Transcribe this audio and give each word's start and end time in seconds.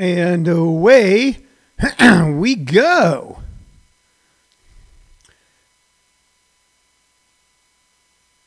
And 0.00 0.48
away 0.48 1.40
we 2.26 2.54
go. 2.54 3.40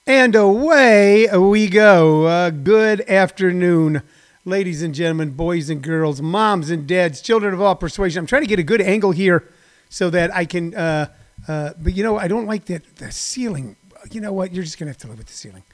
And 0.07 0.33
away 0.33 1.27
we 1.37 1.67
go. 1.69 2.25
Uh, 2.25 2.49
good 2.49 3.01
afternoon, 3.01 4.01
ladies 4.45 4.81
and 4.81 4.95
gentlemen, 4.95 5.29
boys 5.33 5.69
and 5.69 5.83
girls, 5.83 6.23
moms 6.23 6.71
and 6.71 6.87
dads, 6.87 7.21
children 7.21 7.53
of 7.53 7.61
all 7.61 7.75
persuasion. 7.75 8.21
I'm 8.21 8.25
trying 8.25 8.41
to 8.41 8.47
get 8.47 8.57
a 8.57 8.63
good 8.63 8.81
angle 8.81 9.11
here 9.11 9.47
so 9.89 10.09
that 10.09 10.33
I 10.33 10.45
can, 10.45 10.73
uh, 10.73 11.05
uh, 11.47 11.73
but 11.79 11.93
you 11.95 12.01
know, 12.01 12.17
I 12.17 12.27
don't 12.27 12.47
like 12.47 12.65
that 12.65 12.95
the 12.95 13.11
ceiling. 13.11 13.75
You 14.09 14.21
know 14.21 14.33
what? 14.33 14.55
You're 14.55 14.63
just 14.63 14.79
to 14.87 14.89
have 14.89 14.97
to 15.01 15.07
live 15.07 15.19
with 15.19 15.27
the 15.27 15.33
ceiling. 15.33 15.65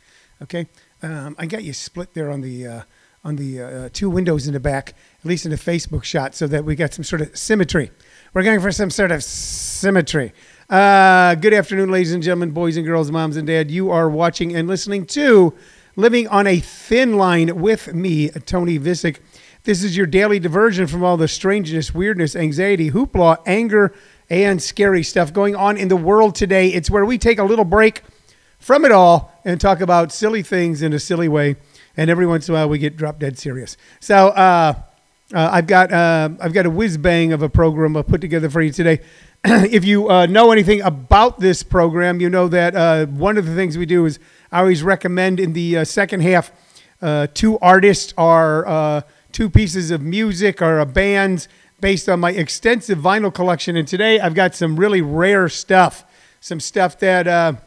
Okay? 0.42 0.68
Um, 1.02 1.38
I 1.40 1.46
got 1.46 1.64
you 1.64 1.72
split 1.72 2.14
there 2.14 2.32
on 2.32 2.42
the. 2.42 2.84
Uh, 3.30 3.32
on 3.32 3.36
the 3.36 3.62
uh, 3.62 3.90
two 3.94 4.10
windows 4.10 4.48
in 4.48 4.54
the 4.54 4.60
back, 4.60 4.96
at 5.20 5.26
least 5.26 5.46
in 5.46 5.52
the 5.52 5.58
Facebook 5.58 6.04
shot, 6.04 6.34
so 6.34 6.48
that 6.48 6.66
we 6.66 6.76
got 6.76 6.94
some 6.96 7.04
sort 7.04 7.22
of 7.22 7.38
symmetry. 7.38 7.92
We're 8.34 8.42
going 8.42 8.60
for 8.60 8.72
some 8.72 8.90
sort 8.90 9.12
of 9.12 9.24
symmetry. 9.24 10.34
Uh, 10.68 11.36
good 11.36 11.54
afternoon, 11.54 11.92
ladies 11.92 12.12
and 12.12 12.24
gentlemen, 12.24 12.52
boys 12.52 12.76
and 12.76 12.86
girls, 12.88 13.12
moms 13.12 13.38
and 13.38 13.46
dad. 13.46 13.70
You 13.70 13.92
are 13.92 14.10
watching 14.10 14.56
and 14.56 14.68
listening 14.68 15.06
to 15.08 15.54
Living 15.96 16.28
on 16.28 16.48
a 16.48 16.60
Thin 16.60 17.18
Line 17.18 17.62
with 17.62 17.94
me, 17.94 18.30
Tony 18.30 18.80
Visick. 18.80 19.20
This 19.64 19.84
is 19.84 19.96
your 19.96 20.08
daily 20.08 20.40
diversion 20.40 20.88
from 20.88 21.04
all 21.04 21.18
the 21.18 21.28
strangeness, 21.28 21.94
weirdness, 21.94 22.36
anxiety, 22.36 22.90
hoopla, 22.90 23.44
anger, 23.46 23.94
and 24.30 24.60
scary 24.60 25.04
stuff 25.04 25.32
going 25.32 25.56
on 25.56 25.78
in 25.78 25.88
the 25.88 25.96
world 25.96 26.34
today. 26.34 26.70
It's 26.70 26.90
where 26.90 27.06
we 27.06 27.20
take 27.20 27.38
a 27.38 27.44
little 27.44 27.66
break 27.66 28.02
from 28.58 28.86
it 28.86 28.92
all 28.92 29.40
and 29.46 29.62
talk 29.62 29.82
about 29.82 30.12
silly 30.12 30.42
things 30.42 30.82
in 30.82 30.94
a 30.94 31.00
silly 31.00 31.28
way 31.28 31.58
and 32.00 32.10
every 32.10 32.26
once 32.26 32.48
in 32.48 32.56
a 32.56 32.58
while 32.58 32.70
we 32.70 32.80
get 32.80 32.96
drop 32.96 33.20
dead 33.20 33.38
serious. 33.38 33.76
So 34.00 34.30
uh, 34.30 34.74
uh, 35.34 35.50
I've 35.52 35.68
got 35.68 35.92
uh, 35.92 36.30
I've 36.40 36.54
got 36.54 36.66
a 36.66 36.70
whiz 36.70 36.98
bang 36.98 37.34
of 37.34 37.42
a 37.42 37.50
program 37.50 37.98
I 37.98 38.04
put 38.04 38.22
together 38.22 38.50
for 38.50 38.62
you 38.62 38.72
today. 38.72 39.02
if 39.44 39.84
you 39.84 40.10
uh, 40.10 40.26
know 40.26 40.54
anything 40.54 40.82
about 40.82 41.42
this 41.42 41.62
program, 41.62 42.22
you 42.22 42.30
know 42.30 42.48
that 42.48 42.74
uh, 42.74 43.06
one 43.08 43.38
of 43.38 43.46
the 43.46 43.54
things 43.54 43.78
we 43.78 43.86
do 43.86 44.06
is 44.06 44.18
I 44.50 44.60
always 44.60 44.82
recommend 44.82 45.42
in 45.42 45.52
the 45.52 45.80
uh, 45.80 45.84
second 45.84 46.22
half 46.22 46.54
two 47.34 47.60
artists 47.60 48.14
are 48.18 49.04
two 49.34 49.50
pieces 49.50 49.92
of 49.92 50.02
music 50.02 50.62
or 50.62 50.80
a 50.80 50.86
bands 50.86 51.50
based 51.82 52.08
on 52.08 52.22
my 52.22 52.32
extensive 52.32 52.98
vinyl 52.98 53.34
collection. 53.34 53.76
And 53.76 53.88
today 53.88 54.22
I've 54.22 54.36
got 54.36 54.56
some 54.56 54.78
really 54.78 55.02
rare 55.02 55.50
stuff, 55.50 56.06
some 56.40 56.62
stuff 56.62 56.98
that 57.00 57.60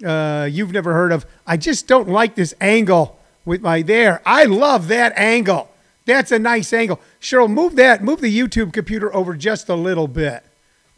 you've 0.00 0.72
never 0.72 0.94
heard 0.94 1.10
of. 1.10 1.26
I 1.44 1.56
just 1.56 1.88
don't 1.88 2.08
like 2.08 2.36
this 2.36 2.54
angle 2.60 3.19
with 3.50 3.60
my 3.60 3.82
there. 3.82 4.22
I 4.24 4.44
love 4.44 4.86
that 4.88 5.12
angle. 5.16 5.68
That's 6.06 6.30
a 6.30 6.38
nice 6.38 6.72
angle. 6.72 7.00
Cheryl, 7.20 7.50
move 7.50 7.74
that, 7.76 8.00
move 8.00 8.20
the 8.20 8.32
YouTube 8.32 8.72
computer 8.72 9.12
over 9.12 9.34
just 9.34 9.68
a 9.68 9.74
little 9.74 10.06
bit. 10.06 10.44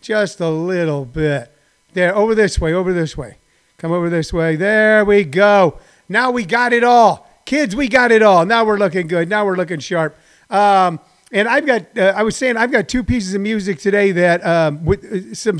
Just 0.02 0.38
a 0.38 0.50
little 0.50 1.06
bit. 1.06 1.50
There, 1.94 2.14
over 2.14 2.34
this 2.34 2.60
way, 2.60 2.74
over 2.74 2.92
this 2.92 3.16
way. 3.16 3.38
Come 3.78 3.90
over 3.90 4.10
this 4.10 4.34
way. 4.34 4.56
There 4.56 5.02
we 5.02 5.24
go. 5.24 5.78
Now 6.10 6.30
we 6.30 6.44
got 6.44 6.74
it 6.74 6.84
all. 6.84 7.26
Kids, 7.46 7.74
we 7.74 7.88
got 7.88 8.12
it 8.12 8.20
all. 8.20 8.44
Now 8.44 8.66
we're 8.66 8.76
looking 8.76 9.06
good. 9.06 9.30
Now 9.30 9.46
we're 9.46 9.56
looking 9.56 9.80
sharp. 9.80 10.14
Um, 10.50 11.00
and 11.32 11.48
I've 11.48 11.64
got, 11.64 11.96
uh, 11.96 12.12
I 12.14 12.22
was 12.22 12.36
saying, 12.36 12.58
I've 12.58 12.70
got 12.70 12.86
two 12.86 13.02
pieces 13.02 13.32
of 13.32 13.40
music 13.40 13.78
today 13.78 14.12
that, 14.12 14.44
um, 14.44 14.84
with 14.84 15.04
uh, 15.04 15.34
some 15.34 15.58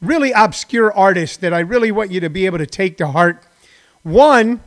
really 0.00 0.30
obscure 0.30 0.92
artists 0.92 1.36
that 1.38 1.52
I 1.52 1.58
really 1.58 1.90
want 1.90 2.12
you 2.12 2.20
to 2.20 2.30
be 2.30 2.46
able 2.46 2.58
to 2.58 2.66
take 2.66 2.96
to 2.98 3.08
heart. 3.08 3.42
One 4.04 4.60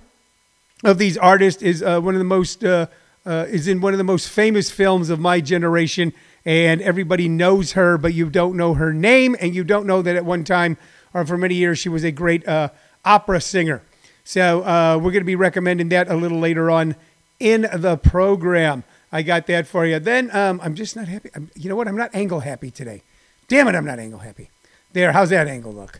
of 0.84 0.98
these 0.98 1.18
artists 1.18 1.62
is 1.62 1.84
uh, 1.84 2.00
one 2.00 2.16
of 2.16 2.20
the 2.20 2.26
most 2.26 2.64
uh, 2.64 2.88
uh, 3.26 3.46
is 3.50 3.68
in 3.68 3.82
one 3.82 3.94
of 3.94 3.98
the 3.98 4.04
most 4.04 4.30
famous 4.30 4.72
films 4.72 5.10
of 5.10 5.20
my 5.20 5.40
generation, 5.40 6.14
and 6.44 6.82
everybody 6.82 7.30
knows 7.30 7.74
her, 7.74 7.98
but 7.98 8.14
you 8.14 8.30
don't 8.30 8.58
know 8.58 8.74
her 8.74 8.94
name, 8.94 9.36
and 9.40 9.53
you 9.53 9.64
don't 9.64 9.86
know 9.86 10.02
that 10.02 10.16
at 10.16 10.25
one 10.25 10.44
time 10.44 10.78
or 11.14 11.25
for 11.25 11.38
many 11.38 11.56
years 11.56 11.80
she 11.80 11.90
was 11.90 12.03
a 12.03 12.12
great 12.12 12.47
uh, 12.47 12.70
opera 13.06 13.41
singer. 13.41 13.81
So 14.24 14.64
uh, 14.64 14.96
we're 14.97 15.12
going 15.12 15.22
to 15.22 15.25
be 15.25 15.36
recommending 15.36 15.90
that 15.90 16.09
a 16.09 16.16
little 16.16 16.40
later 16.40 16.70
on 16.70 16.96
in 17.40 17.68
the 17.74 17.97
program. 17.97 18.84
I 19.12 19.24
got 19.24 19.47
that 19.47 19.68
for 19.68 19.86
you. 19.86 20.00
Then 20.00 20.34
um, 20.36 20.62
I'm 20.64 20.75
just 20.75 20.96
not 20.96 21.08
happy. 21.08 21.30
I'm, 21.36 21.50
you 21.56 21.70
know 21.70 21.75
what? 21.75 21.88
I'm 21.88 21.97
not 21.97 22.12
angle 22.14 22.41
happy 22.41 22.72
today. 22.72 23.02
Damn 23.47 23.68
it, 23.68 23.75
I'm 23.75 23.86
not 23.86 24.00
angle 24.00 24.20
happy. 24.20 24.50
There, 24.94 25.12
how's 25.12 25.30
that 25.30 25.47
angle 25.47 25.74
look? 25.74 26.00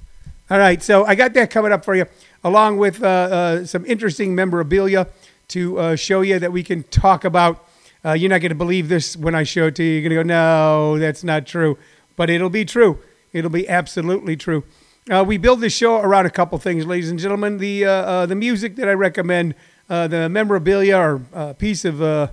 All 0.52 0.60
right, 0.60 0.84
so 0.84 1.06
I 1.06 1.16
got 1.16 1.34
that 1.36 1.50
coming 1.50 1.72
up 1.72 1.86
for 1.86 1.96
you 1.96 2.08
along 2.44 2.76
with 2.76 3.02
uh, 3.02 3.08
uh, 3.08 3.66
some 3.66 3.86
interesting 3.86 4.36
memorabilia 4.36 5.08
to 5.48 5.80
uh, 5.80 5.96
show 5.96 6.20
you 6.20 6.40
that 6.40 6.52
we 6.52 6.62
can 6.62 6.84
talk 6.84 7.24
about. 7.24 7.66
you're 8.04 8.30
not 8.30 8.42
going 8.42 8.50
to 8.50 8.56
believe 8.56 8.90
this 8.90 9.16
when 9.16 9.34
I 9.34 9.44
show 9.44 9.68
it 9.68 9.76
to 9.76 9.84
you. 9.84 9.92
You're 9.92 10.02
going 10.02 10.28
to 10.28 10.34
go, 10.34 10.36
no, 10.36 11.00
that's 11.00 11.24
not 11.24 11.48
true. 11.48 11.78
But 12.18 12.30
it'll 12.30 12.50
be 12.50 12.66
true. 12.66 13.00
It'll 13.32 13.50
be 13.50 13.70
absolutely 13.70 14.36
true. 14.36 14.66
Uh, 15.10 15.24
we 15.26 15.38
build 15.38 15.62
this 15.62 15.72
show 15.72 16.02
around 16.02 16.26
a 16.26 16.30
couple 16.30 16.58
things, 16.58 16.86
ladies 16.86 17.10
and 17.10 17.18
gentlemen. 17.18 17.58
The 17.58 17.86
uh, 17.86 17.92
uh, 17.92 18.26
the 18.26 18.36
music 18.36 18.76
that 18.76 18.90
I 18.90 18.94
recommend, 18.94 19.56
the 19.88 20.28
memorabilia 20.30 20.98
or 20.98 21.54
piece 21.60 21.86
of 21.86 22.30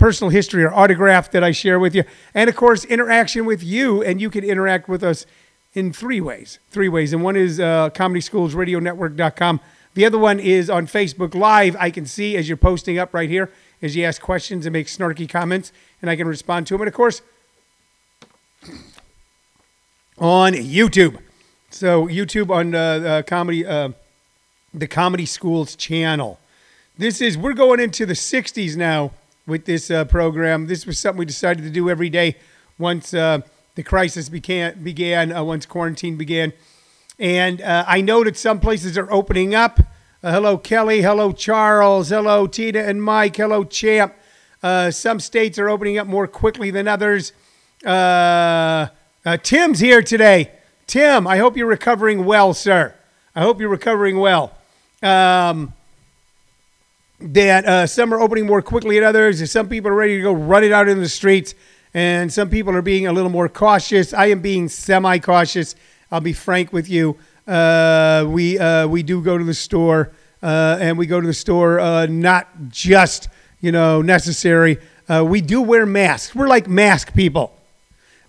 personal 0.00 0.30
history 0.30 0.64
or 0.64 0.74
autograph 0.74 1.30
that 1.30 1.44
I 1.44 1.52
share 1.52 1.78
with 1.78 1.94
you, 1.94 2.02
and 2.34 2.50
of 2.50 2.56
course 2.56 2.84
interaction 2.84 3.46
with 3.46 3.62
you, 3.62 4.02
and 4.02 4.20
you 4.20 4.28
can 4.28 4.42
interact 4.42 4.88
with 4.88 5.04
us 5.04 5.24
in 5.74 5.92
three 5.92 6.20
ways. 6.20 6.58
Three 6.70 6.88
ways. 6.88 7.12
And 7.12 7.22
one 7.22 7.36
is 7.36 7.60
uh, 7.60 7.90
comedyschoolsradionetwork.com. 7.90 9.60
The 9.94 10.06
other 10.06 10.18
one 10.18 10.40
is 10.40 10.70
on 10.70 10.86
Facebook 10.86 11.34
Live. 11.34 11.76
I 11.78 11.90
can 11.90 12.06
see 12.06 12.36
as 12.36 12.48
you're 12.48 12.56
posting 12.56 12.98
up 12.98 13.14
right 13.14 13.28
here 13.28 13.50
as 13.82 13.94
you 13.94 14.04
ask 14.04 14.20
questions 14.22 14.66
and 14.66 14.72
make 14.72 14.86
snarky 14.86 15.28
comments, 15.28 15.70
and 16.00 16.10
I 16.10 16.16
can 16.16 16.26
respond 16.26 16.66
to 16.68 16.74
them. 16.74 16.80
And 16.80 16.88
of 16.88 16.94
course, 16.94 17.20
on 20.18 20.54
YouTube. 20.54 21.18
So 21.70 22.06
YouTube 22.06 22.50
on 22.50 22.74
uh, 22.74 22.78
uh, 22.78 23.22
comedy, 23.22 23.66
uh, 23.66 23.90
the 24.72 24.86
Comedy 24.86 25.26
Schools 25.26 25.76
channel. 25.76 26.40
This 26.96 27.20
is 27.20 27.36
we're 27.36 27.52
going 27.52 27.78
into 27.80 28.06
the 28.06 28.14
60s 28.14 28.76
now 28.76 29.12
with 29.46 29.64
this 29.66 29.90
uh, 29.90 30.04
program. 30.06 30.66
This 30.66 30.86
was 30.86 30.98
something 30.98 31.18
we 31.18 31.26
decided 31.26 31.62
to 31.64 31.70
do 31.70 31.90
every 31.90 32.08
day 32.08 32.36
once 32.78 33.12
uh, 33.12 33.40
the 33.74 33.82
crisis 33.82 34.28
began, 34.28 34.82
began 34.82 35.32
uh, 35.32 35.42
once 35.42 35.66
quarantine 35.66 36.16
began. 36.16 36.52
And 37.18 37.60
uh, 37.60 37.84
I 37.86 38.00
know 38.00 38.24
that 38.24 38.36
some 38.36 38.60
places 38.60 38.96
are 38.96 39.10
opening 39.12 39.54
up. 39.54 39.80
Uh, 40.22 40.32
hello, 40.32 40.58
Kelly. 40.58 41.02
Hello, 41.02 41.32
Charles. 41.32 42.08
Hello, 42.08 42.46
Tina 42.46 42.80
and 42.80 43.02
Mike. 43.02 43.36
Hello, 43.36 43.64
Champ. 43.64 44.14
Uh, 44.62 44.90
some 44.90 45.20
states 45.20 45.58
are 45.58 45.68
opening 45.68 45.98
up 45.98 46.06
more 46.06 46.26
quickly 46.26 46.70
than 46.70 46.88
others. 46.88 47.32
Uh, 47.84 48.86
uh, 49.26 49.36
Tim's 49.42 49.80
here 49.80 50.02
today. 50.02 50.52
Tim, 50.86 51.26
I 51.26 51.38
hope 51.38 51.56
you're 51.56 51.66
recovering 51.66 52.24
well, 52.24 52.54
sir. 52.54 52.94
I 53.34 53.42
hope 53.42 53.60
you're 53.60 53.68
recovering 53.68 54.18
well. 54.18 54.56
Um, 55.02 55.74
that 57.20 57.88
some 57.90 58.12
are 58.12 58.20
opening 58.20 58.46
more 58.46 58.62
quickly 58.62 58.98
than 58.98 59.08
others. 59.08 59.50
Some 59.50 59.68
people 59.68 59.90
are 59.90 59.94
ready 59.94 60.16
to 60.16 60.22
go 60.22 60.32
run 60.32 60.62
it 60.62 60.72
out 60.72 60.88
in 60.88 61.00
the 61.00 61.08
streets 61.08 61.54
and 61.94 62.32
some 62.32 62.50
people 62.50 62.74
are 62.74 62.82
being 62.82 63.06
a 63.06 63.12
little 63.12 63.30
more 63.30 63.48
cautious. 63.48 64.12
I 64.12 64.26
am 64.26 64.40
being 64.40 64.68
semi 64.68 65.18
cautious. 65.20 65.76
I'll 66.10 66.20
be 66.20 66.32
frank 66.32 66.72
with 66.72 66.88
you. 66.88 67.16
Uh, 67.46 68.26
we 68.28 68.58
uh, 68.58 68.88
we 68.88 69.04
do 69.04 69.22
go 69.22 69.38
to 69.38 69.44
the 69.44 69.54
store, 69.54 70.10
uh, 70.42 70.76
and 70.80 70.98
we 70.98 71.06
go 71.06 71.20
to 71.20 71.26
the 71.26 71.32
store 71.32 71.78
uh, 71.78 72.06
not 72.06 72.48
just 72.68 73.28
you 73.60 73.70
know 73.70 74.02
necessary. 74.02 74.78
Uh, 75.08 75.24
we 75.24 75.40
do 75.40 75.62
wear 75.62 75.86
masks. 75.86 76.34
We're 76.34 76.48
like 76.48 76.68
mask 76.68 77.14
people. 77.14 77.54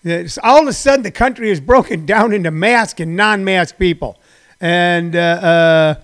It's, 0.03 0.37
all 0.37 0.61
of 0.61 0.67
a 0.67 0.73
sudden, 0.73 1.01
the 1.01 1.09
country 1.09 1.49
is 1.49 1.59
broken 1.59 2.05
down 2.05 2.33
into 2.33 2.51
mask 2.51 2.99
and 2.99 3.15
non-mask 3.15 3.79
people. 3.79 4.19
And 4.61 5.15
uh, 5.15 5.95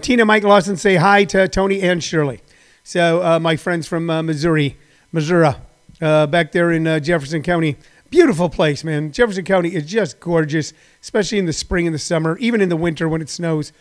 Tina, 0.00 0.24
Mike 0.24 0.42
Lawson, 0.42 0.76
say 0.76 0.96
hi 0.96 1.24
to 1.26 1.46
Tony 1.46 1.82
and 1.82 2.02
Shirley. 2.02 2.40
So 2.82 3.38
my 3.38 3.54
friends 3.54 3.86
from 3.86 4.06
Missouri, 4.06 4.76
Missouri 5.12 5.54
uh, 6.02 6.26
back 6.26 6.52
there 6.52 6.72
in 6.72 6.86
uh, 6.86 7.00
Jefferson 7.00 7.42
County. 7.42 7.76
Beautiful 8.10 8.50
place, 8.50 8.84
man. 8.84 9.12
Jefferson 9.12 9.44
County 9.44 9.74
is 9.74 9.86
just 9.86 10.20
gorgeous, 10.20 10.74
especially 11.00 11.38
in 11.38 11.46
the 11.46 11.52
spring 11.52 11.86
and 11.86 11.94
the 11.94 11.98
summer, 11.98 12.36
even 12.38 12.60
in 12.60 12.68
the 12.68 12.76
winter 12.76 13.08
when 13.08 13.22
it 13.22 13.30
snows. 13.30 13.72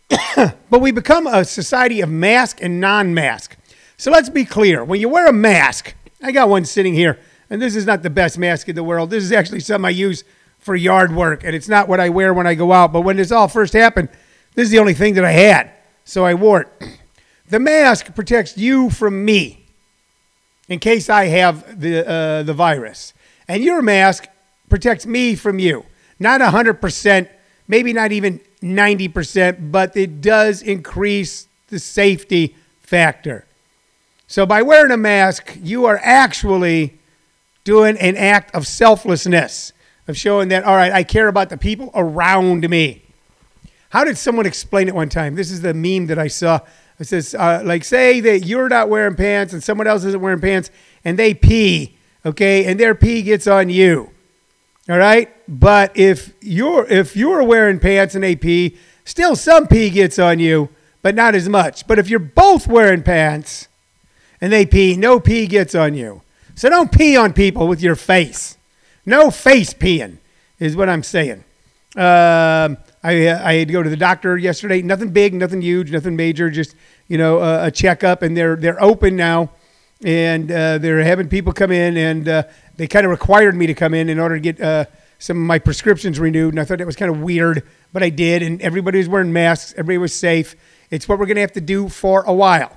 but 0.36 0.80
we 0.80 0.90
become 0.90 1.26
a 1.26 1.44
society 1.44 2.00
of 2.00 2.10
mask 2.10 2.58
and 2.60 2.80
non 2.80 3.14
mask. 3.14 3.56
So 3.96 4.10
let's 4.10 4.28
be 4.28 4.44
clear 4.44 4.84
when 4.84 5.00
you 5.00 5.08
wear 5.08 5.28
a 5.28 5.32
mask, 5.32 5.94
I 6.22 6.32
got 6.32 6.48
one 6.48 6.64
sitting 6.64 6.94
here, 6.94 7.18
and 7.48 7.62
this 7.62 7.76
is 7.76 7.86
not 7.86 8.02
the 8.02 8.10
best 8.10 8.36
mask 8.36 8.68
in 8.68 8.74
the 8.74 8.82
world. 8.82 9.10
This 9.10 9.24
is 9.24 9.32
actually 9.32 9.60
something 9.60 9.86
I 9.86 9.90
use 9.90 10.24
for 10.58 10.74
yard 10.74 11.14
work, 11.14 11.44
and 11.44 11.54
it's 11.54 11.68
not 11.68 11.88
what 11.88 12.00
I 12.00 12.08
wear 12.08 12.34
when 12.34 12.46
I 12.46 12.54
go 12.54 12.72
out. 12.72 12.92
But 12.92 13.02
when 13.02 13.16
this 13.16 13.30
all 13.30 13.48
first 13.48 13.72
happened, 13.72 14.08
this 14.54 14.64
is 14.64 14.70
the 14.70 14.78
only 14.80 14.94
thing 14.94 15.14
that 15.14 15.24
I 15.24 15.32
had, 15.32 15.70
so 16.04 16.24
I 16.24 16.34
wore 16.34 16.62
it. 16.62 16.68
The 17.48 17.58
mask 17.58 18.14
protects 18.14 18.56
you 18.56 18.90
from 18.90 19.24
me 19.24 19.59
in 20.70 20.78
case 20.78 21.10
I 21.10 21.26
have 21.26 21.80
the, 21.80 22.08
uh, 22.08 22.42
the 22.44 22.54
virus. 22.54 23.12
And 23.46 23.62
your 23.62 23.82
mask 23.82 24.28
protects 24.70 25.04
me 25.04 25.34
from 25.34 25.58
you. 25.58 25.84
Not 26.18 26.40
100%, 26.40 27.28
maybe 27.66 27.92
not 27.92 28.12
even 28.12 28.40
90%, 28.62 29.72
but 29.72 29.96
it 29.96 30.20
does 30.20 30.62
increase 30.62 31.48
the 31.68 31.80
safety 31.80 32.54
factor. 32.80 33.46
So 34.28 34.46
by 34.46 34.62
wearing 34.62 34.92
a 34.92 34.96
mask, 34.96 35.58
you 35.60 35.86
are 35.86 36.00
actually 36.02 37.00
doing 37.64 37.98
an 37.98 38.16
act 38.16 38.54
of 38.54 38.66
selflessness, 38.66 39.72
of 40.06 40.16
showing 40.16 40.48
that, 40.48 40.62
all 40.62 40.76
right, 40.76 40.92
I 40.92 41.02
care 41.02 41.26
about 41.26 41.50
the 41.50 41.58
people 41.58 41.90
around 41.94 42.68
me. 42.70 43.02
How 43.88 44.04
did 44.04 44.16
someone 44.16 44.46
explain 44.46 44.86
it 44.86 44.94
one 44.94 45.08
time? 45.08 45.34
This 45.34 45.50
is 45.50 45.62
the 45.62 45.74
meme 45.74 46.06
that 46.06 46.18
I 46.18 46.28
saw. 46.28 46.60
It 47.00 47.08
says, 47.08 47.34
uh, 47.34 47.62
like, 47.64 47.82
say 47.82 48.20
that 48.20 48.40
you're 48.40 48.68
not 48.68 48.90
wearing 48.90 49.16
pants 49.16 49.54
and 49.54 49.64
someone 49.64 49.86
else 49.86 50.04
isn't 50.04 50.20
wearing 50.20 50.40
pants 50.40 50.70
and 51.02 51.18
they 51.18 51.32
pee, 51.32 51.96
okay, 52.26 52.66
and 52.66 52.78
their 52.78 52.94
pee 52.94 53.22
gets 53.22 53.46
on 53.46 53.70
you. 53.70 54.10
All 54.88 54.98
right? 54.98 55.32
But 55.48 55.96
if 55.96 56.34
you're 56.42 56.86
if 56.86 57.16
you're 57.16 57.42
wearing 57.42 57.80
pants 57.80 58.14
and 58.14 58.22
they 58.22 58.36
pee, 58.36 58.76
still 59.04 59.34
some 59.34 59.66
pee 59.66 59.88
gets 59.88 60.18
on 60.18 60.38
you, 60.40 60.68
but 61.00 61.14
not 61.14 61.34
as 61.34 61.48
much. 61.48 61.86
But 61.86 61.98
if 61.98 62.10
you're 62.10 62.18
both 62.18 62.66
wearing 62.66 63.02
pants 63.02 63.68
and 64.40 64.52
they 64.52 64.66
pee, 64.66 64.94
no 64.94 65.20
pee 65.20 65.46
gets 65.46 65.74
on 65.74 65.94
you. 65.94 66.20
So 66.54 66.68
don't 66.68 66.92
pee 66.92 67.16
on 67.16 67.32
people 67.32 67.66
with 67.66 67.80
your 67.80 67.96
face. 67.96 68.58
No 69.06 69.30
face 69.30 69.72
peeing 69.72 70.18
is 70.58 70.76
what 70.76 70.90
I'm 70.90 71.02
saying. 71.02 71.44
Um, 71.96 72.76
I, 73.02 73.28
I 73.30 73.54
had 73.54 73.68
to 73.68 73.72
go 73.72 73.82
to 73.82 73.88
the 73.88 73.96
doctor 73.96 74.36
yesterday. 74.36 74.82
Nothing 74.82 75.10
big, 75.10 75.32
nothing 75.32 75.62
huge, 75.62 75.90
nothing 75.90 76.16
major. 76.16 76.50
Just 76.50 76.74
you 77.08 77.16
know 77.16 77.38
uh, 77.38 77.60
a 77.64 77.70
checkup, 77.70 78.22
and 78.22 78.36
they're 78.36 78.56
they're 78.56 78.82
open 78.82 79.16
now, 79.16 79.50
and 80.04 80.50
uh, 80.50 80.78
they're 80.78 81.02
having 81.02 81.28
people 81.28 81.52
come 81.52 81.72
in, 81.72 81.96
and 81.96 82.28
uh, 82.28 82.42
they 82.76 82.86
kind 82.86 83.06
of 83.06 83.10
required 83.10 83.54
me 83.54 83.66
to 83.66 83.74
come 83.74 83.94
in 83.94 84.08
in 84.08 84.18
order 84.18 84.34
to 84.36 84.40
get 84.40 84.60
uh, 84.60 84.84
some 85.18 85.38
of 85.38 85.42
my 85.42 85.58
prescriptions 85.58 86.20
renewed. 86.20 86.52
And 86.52 86.60
I 86.60 86.64
thought 86.64 86.78
that 86.78 86.86
was 86.86 86.96
kind 86.96 87.10
of 87.10 87.20
weird, 87.20 87.66
but 87.92 88.02
I 88.02 88.10
did, 88.10 88.42
and 88.42 88.60
everybody 88.60 88.98
was 88.98 89.08
wearing 89.08 89.32
masks. 89.32 89.72
Everybody 89.72 89.98
was 89.98 90.14
safe. 90.14 90.54
It's 90.90 91.08
what 91.08 91.18
we're 91.18 91.26
going 91.26 91.36
to 91.36 91.42
have 91.42 91.52
to 91.52 91.60
do 91.60 91.88
for 91.88 92.22
a 92.24 92.34
while 92.34 92.76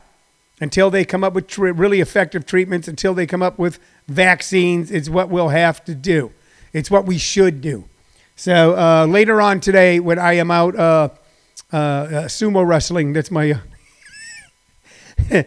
until 0.62 0.90
they 0.90 1.04
come 1.04 1.24
up 1.24 1.34
with 1.34 1.48
tr- 1.48 1.72
really 1.72 2.00
effective 2.00 2.46
treatments. 2.46 2.88
Until 2.88 3.14
they 3.14 3.26
come 3.26 3.42
up 3.42 3.60
with 3.60 3.78
vaccines, 4.08 4.90
it's 4.90 5.10
what 5.10 5.30
we'll 5.30 5.50
have 5.50 5.84
to 5.86 5.96
do. 5.96 6.32
It's 6.72 6.90
what 6.90 7.06
we 7.06 7.18
should 7.18 7.60
do. 7.60 7.90
So 8.36 8.76
uh, 8.76 9.06
later 9.06 9.40
on 9.42 9.60
today, 9.60 10.00
when 10.00 10.18
I 10.18 10.34
am 10.34 10.50
out 10.50 10.76
uh, 10.76 11.10
uh, 11.72 11.76
uh 11.76 12.10
sumo 12.26 12.66
wrestling, 12.66 13.14
that's 13.14 13.30
my. 13.30 13.60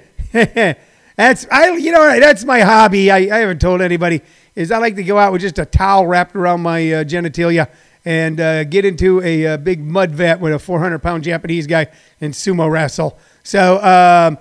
that's 1.17 1.47
I 1.51 1.73
you 1.73 1.91
know 1.91 2.21
that's 2.21 2.45
my 2.45 2.61
hobby. 2.61 3.11
I, 3.11 3.17
I 3.17 3.39
haven't 3.39 3.61
told 3.61 3.83
anybody. 3.83 4.23
Is 4.55 4.71
I 4.71 4.79
like 4.79 4.95
to 4.97 5.03
go 5.03 5.19
out 5.19 5.33
with 5.33 5.43
just 5.43 5.59
a 5.59 5.67
towel 5.67 6.07
wrapped 6.07 6.37
around 6.37 6.63
my 6.63 6.93
uh, 6.93 7.05
genitalia 7.05 7.69
and 8.05 8.37
get 8.71 8.85
into 8.85 9.21
a, 9.21 9.57
big 9.59 9.81
mud 9.81 10.13
vat 10.13 10.41
with 10.41 10.53
a 10.53 10.59
400 10.61 11.01
pound 11.01 11.25
Japanese 11.25 11.67
guy 11.67 11.89
and 12.21 12.33
sumo 12.33 12.71
wrestle. 12.71 13.19
So 13.43 13.83
um, 13.83 14.39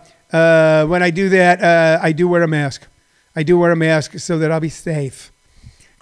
when 0.87 1.01
I 1.01 1.09
do 1.09 1.29
that, 1.29 1.63
I 2.01 2.11
do 2.11 2.27
wear 2.27 2.43
a 2.43 2.47
mask. 2.47 2.87
I 3.35 3.43
do 3.43 3.57
wear 3.57 3.71
a 3.71 3.75
mask 3.75 4.19
so 4.19 4.37
that 4.37 4.51
I'll 4.51 4.59
be 4.59 4.69
safe. 4.69 5.33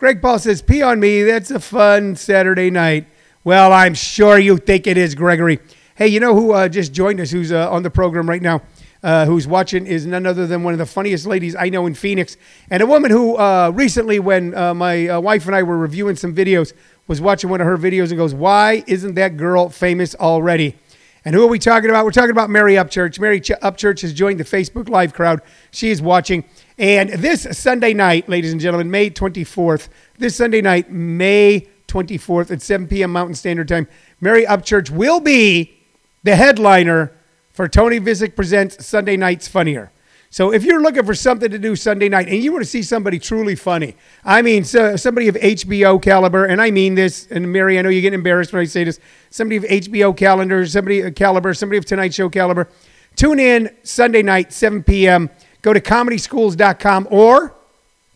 Greg 0.04 0.22
Paul 0.22 0.38
says, 0.38 0.62
Pee 0.62 0.82
on 0.82 1.00
me. 1.00 1.24
That's 1.24 1.50
a 1.50 1.62
fun 1.62 2.18
Saturday 2.18 2.70
night. 2.70 3.08
Well, 3.46 3.72
I'm 3.72 3.94
sure 3.94 4.38
you 4.38 4.58
think 4.58 4.86
it 4.86 4.98
is, 4.98 5.16
Gregory. 5.16 5.60
Hey, 5.96 6.10
you 6.10 6.20
know 6.20 6.36
who 6.36 6.52
uh, 6.52 6.68
just 6.68 6.92
joined 6.92 7.22
us, 7.22 7.32
who's 7.32 7.54
uh, 7.54 7.72
on 7.72 7.84
the 7.84 7.90
program 7.90 8.28
right 8.28 8.42
now, 8.42 8.64
uh, 9.02 9.26
who's 9.26 9.48
watching, 9.48 9.88
is 9.88 10.06
none 10.06 10.26
other 10.26 10.46
than 10.46 10.62
one 10.62 10.74
of 10.74 10.78
the 10.78 10.86
funniest 10.86 11.26
ladies 11.26 11.56
I 11.56 11.70
know 11.70 11.86
in 11.86 11.94
Phoenix. 11.94 12.36
And 12.70 12.84
a 12.84 12.86
woman 12.86 13.12
who 13.12 13.38
uh, 13.38 13.72
recently, 13.74 14.20
when 14.20 14.54
uh, 14.54 14.74
my 14.74 15.08
uh, 15.08 15.22
wife 15.22 15.46
and 15.46 15.56
I 15.56 15.64
were 15.64 15.78
reviewing 15.78 16.18
some 16.18 16.36
videos, 16.36 16.74
was 17.08 17.22
watching 17.22 17.50
one 17.50 17.62
of 17.62 17.68
her 17.68 17.78
videos 17.78 18.10
and 18.10 18.18
goes, 18.18 18.34
Why 18.34 18.84
isn't 18.86 19.16
that 19.16 19.38
girl 19.38 19.70
famous 19.70 20.16
already? 20.16 20.76
And 21.24 21.34
who 21.34 21.46
are 21.46 21.48
we 21.48 21.60
talking 21.60 21.90
about? 21.90 22.04
We're 22.04 22.12
talking 22.12 22.32
about 22.32 22.50
Mary 22.50 22.74
Upchurch. 22.74 23.22
Mary 23.22 23.40
Ch- 23.40 23.52
Upchurch 23.62 24.02
has 24.02 24.12
joined 24.12 24.38
the 24.38 24.44
Facebook 24.44 24.90
Live 24.90 25.14
crowd. 25.14 25.42
She 25.72 25.92
is 25.92 26.02
watching. 26.02 26.44
And 26.78 27.10
this 27.10 27.48
Sunday 27.52 27.94
night, 27.94 28.28
ladies 28.28 28.52
and 28.52 28.60
gentlemen, 28.60 28.90
May 28.90 29.10
24th, 29.10 29.90
this 30.18 30.36
Sunday 30.36 30.62
night, 30.62 30.92
May 30.92 31.68
24th 31.88 32.50
at 32.50 32.62
7 32.62 32.88
p.m. 32.88 33.12
Mountain 33.12 33.36
Standard 33.36 33.68
Time, 33.68 33.88
Mary 34.20 34.46
Upchurch 34.46 34.90
will 34.90 35.20
be 35.20 35.78
the 36.24 36.36
headliner 36.36 37.12
for 37.52 37.68
Tony 37.68 38.00
Visick 38.00 38.36
Presents 38.36 38.84
Sunday 38.86 39.18
Nights 39.18 39.48
Funnier. 39.48 39.92
So 40.32 40.52
if 40.52 40.64
you're 40.64 40.82
looking 40.82 41.06
for 41.06 41.14
something 41.14 41.52
to 41.52 41.60
do 41.60 41.76
Sunday 41.76 42.10
night 42.10 42.28
and 42.28 42.44
you 42.44 42.52
want 42.52 42.64
to 42.64 42.70
see 42.70 42.82
somebody 42.82 43.20
truly 43.20 43.54
funny, 43.54 43.96
I 44.26 44.42
mean 44.42 44.64
so, 44.64 44.96
somebody 44.96 45.28
of 45.28 45.36
HBO 45.36 46.02
caliber, 46.02 46.46
and 46.46 46.60
I 46.60 46.72
mean 46.72 46.96
this, 46.96 47.28
and 47.30 47.54
Mary, 47.54 47.78
I 47.78 47.84
know 47.84 47.90
you 47.90 48.02
get 48.02 48.16
embarrassed 48.16 48.52
when 48.52 48.64
I 48.64 48.66
say 48.66 48.84
this, 48.84 49.00
somebody 49.30 49.58
of 49.58 49.64
HBO 49.64 50.18
calendar, 50.18 50.66
somebody 50.66 51.04
uh, 51.04 51.12
caliber, 51.12 51.54
somebody 51.54 51.78
of 51.78 51.86
Tonight 51.86 52.16
Show 52.16 52.30
caliber, 52.30 52.68
tune 53.16 53.40
in 53.40 53.76
Sunday 53.84 54.24
night, 54.24 54.52
7 54.52 54.82
p.m. 54.82 55.30
Go 55.64 55.74
to 55.74 55.82
comedyschools.com 55.82 57.08
or 57.10 57.56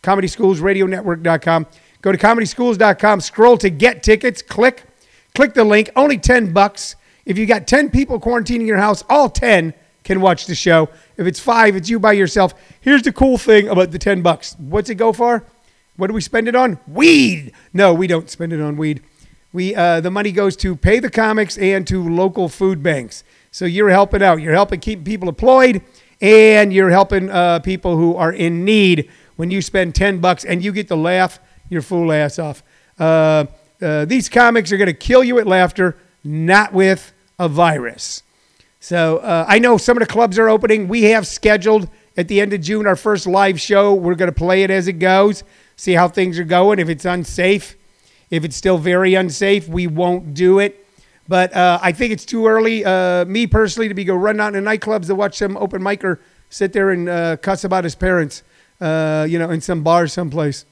comedyschoolsradionetwork.com. 0.02 1.66
Go 2.00 2.12
to 2.12 2.18
comedyschools.com, 2.18 3.20
scroll 3.20 3.58
to 3.58 3.70
get 3.70 4.04
tickets, 4.04 4.40
click, 4.40 4.84
click 5.34 5.54
the 5.54 5.64
link. 5.64 5.90
Only 5.96 6.18
10 6.18 6.52
bucks. 6.52 6.94
If 7.26 7.36
you 7.36 7.46
got 7.46 7.66
10 7.66 7.90
people 7.90 8.20
quarantining 8.20 8.66
your 8.66 8.76
house, 8.76 9.02
all 9.08 9.28
10 9.28 9.74
can 10.04 10.20
watch 10.20 10.46
the 10.46 10.54
show. 10.54 10.88
If 11.16 11.26
it's 11.26 11.40
five, 11.40 11.74
it's 11.74 11.88
you 11.88 11.98
by 11.98 12.12
yourself. 12.12 12.54
Here's 12.80 13.02
the 13.02 13.12
cool 13.12 13.36
thing 13.36 13.68
about 13.68 13.90
the 13.90 13.98
10 13.98 14.22
bucks. 14.22 14.54
What's 14.58 14.88
it 14.90 14.94
go 14.94 15.12
for? 15.12 15.44
What 15.96 16.06
do 16.06 16.12
we 16.12 16.20
spend 16.20 16.48
it 16.48 16.54
on? 16.54 16.78
Weed. 16.86 17.52
No, 17.72 17.92
we 17.92 18.06
don't 18.06 18.30
spend 18.30 18.52
it 18.52 18.60
on 18.60 18.76
weed. 18.76 19.02
We 19.52 19.74
uh, 19.74 20.00
the 20.00 20.10
money 20.10 20.30
goes 20.30 20.56
to 20.58 20.76
pay 20.76 21.00
the 21.00 21.10
comics 21.10 21.56
and 21.58 21.86
to 21.88 22.06
local 22.08 22.48
food 22.48 22.82
banks. 22.82 23.24
So 23.50 23.64
you're 23.64 23.88
helping 23.88 24.22
out. 24.22 24.40
You're 24.40 24.52
helping 24.52 24.80
keep 24.80 25.04
people 25.04 25.28
employed 25.28 25.82
and 26.20 26.72
you're 26.72 26.90
helping 26.90 27.30
uh, 27.30 27.60
people 27.60 27.96
who 27.96 28.16
are 28.16 28.32
in 28.32 28.64
need 28.64 29.10
when 29.36 29.50
you 29.50 29.62
spend 29.62 29.94
10 29.94 30.18
bucks 30.18 30.44
and 30.44 30.64
you 30.64 30.72
get 30.72 30.88
to 30.88 30.96
laugh 30.96 31.38
your 31.68 31.82
fool 31.82 32.12
ass 32.12 32.38
off. 32.38 32.62
Uh, 32.98 33.46
uh, 33.80 34.04
these 34.04 34.28
comics 34.28 34.72
are 34.72 34.76
going 34.76 34.86
to 34.86 34.92
kill 34.92 35.22
you 35.22 35.36
with 35.36 35.46
laughter, 35.46 35.96
not 36.24 36.72
with 36.72 37.12
a 37.38 37.48
virus. 37.48 38.22
So 38.80 39.18
uh, 39.18 39.44
I 39.46 39.58
know 39.58 39.76
some 39.76 39.96
of 39.96 40.00
the 40.00 40.12
clubs 40.12 40.38
are 40.38 40.48
opening. 40.48 40.88
We 40.88 41.04
have 41.04 41.26
scheduled 41.26 41.88
at 42.16 42.28
the 42.28 42.40
end 42.40 42.52
of 42.52 42.60
June 42.60 42.86
our 42.86 42.96
first 42.96 43.26
live 43.26 43.60
show. 43.60 43.94
We're 43.94 44.14
going 44.14 44.30
to 44.30 44.36
play 44.36 44.62
it 44.62 44.70
as 44.70 44.88
it 44.88 44.94
goes, 44.94 45.44
see 45.76 45.92
how 45.92 46.08
things 46.08 46.38
are 46.38 46.44
going. 46.44 46.78
If 46.78 46.88
it's 46.88 47.04
unsafe, 47.04 47.76
if 48.30 48.44
it's 48.44 48.56
still 48.56 48.78
very 48.78 49.14
unsafe, 49.14 49.68
we 49.68 49.86
won't 49.86 50.34
do 50.34 50.58
it. 50.58 50.77
But 51.28 51.54
uh, 51.54 51.78
I 51.82 51.92
think 51.92 52.12
it's 52.12 52.24
too 52.24 52.46
early, 52.46 52.84
uh, 52.84 53.26
me 53.26 53.46
personally, 53.46 53.88
to 53.88 53.94
be 53.94 54.04
go 54.04 54.14
run 54.14 54.40
out 54.40 54.54
in 54.54 54.64
nightclubs 54.64 55.06
to 55.06 55.14
watch 55.14 55.36
some 55.36 55.56
open 55.58 55.82
micer 55.82 56.18
sit 56.50 56.72
there 56.72 56.90
and 56.90 57.08
uh, 57.08 57.36
cuss 57.36 57.64
about 57.64 57.84
his 57.84 57.94
parents, 57.94 58.42
uh, 58.80 59.26
you 59.28 59.38
know, 59.38 59.50
in 59.50 59.60
some 59.60 59.82
bar 59.82 60.06
someplace. 60.06 60.64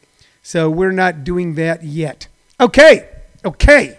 So 0.43 0.71
we're 0.71 0.93
not 0.93 1.25
doing 1.25 1.55
that 1.57 1.83
yet. 1.83 2.29
Okay, 2.61 3.09
okay, 3.45 3.99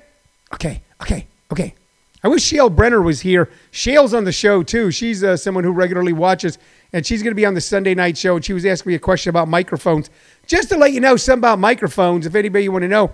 okay, 0.54 0.82
okay, 1.02 1.28
okay. 1.52 1.76
I 2.24 2.30
wish 2.30 2.44
Shale 2.44 2.70
Brenner 2.70 3.02
was 3.02 3.22
here. 3.22 3.50
Shale's 3.70 4.14
on 4.14 4.24
the 4.24 4.32
show 4.32 4.64
too. 4.64 4.90
She's 4.90 5.24
uh, 5.24 5.38
someone 5.38 5.64
who 5.64 5.72
regularly 5.72 6.14
watches, 6.14 6.58
and 6.92 7.06
she's 7.06 7.22
going 7.22 7.32
to 7.32 7.36
be 7.36 7.46
on 7.46 7.54
the 7.54 7.62
Sunday 7.62 7.94
night 7.94 8.18
show. 8.18 8.36
And 8.36 8.44
she 8.44 8.54
was 8.54 8.66
asking 8.66 8.90
me 8.90 8.96
a 8.96 9.00
question 9.00 9.30
about 9.30 9.48
microphones. 9.48 10.10
Just 10.48 10.70
to 10.70 10.78
let 10.78 10.94
you 10.94 11.00
know 11.00 11.16
something 11.16 11.42
about 11.42 11.60
microphones, 11.60 12.26
if 12.26 12.34
anybody 12.34 12.64
you 12.64 12.72
want 12.72 12.82
to 12.82 12.88
know, 12.88 13.12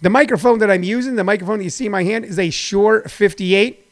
the 0.00 0.10
microphone 0.10 0.58
that 0.60 0.70
I'm 0.70 0.82
using, 0.82 1.16
the 1.16 1.24
microphone 1.24 1.58
that 1.58 1.64
you 1.64 1.70
see 1.70 1.86
in 1.86 1.92
my 1.92 2.04
hand, 2.04 2.24
is 2.24 2.38
a 2.38 2.50
Shure 2.50 3.02
58. 3.02 3.84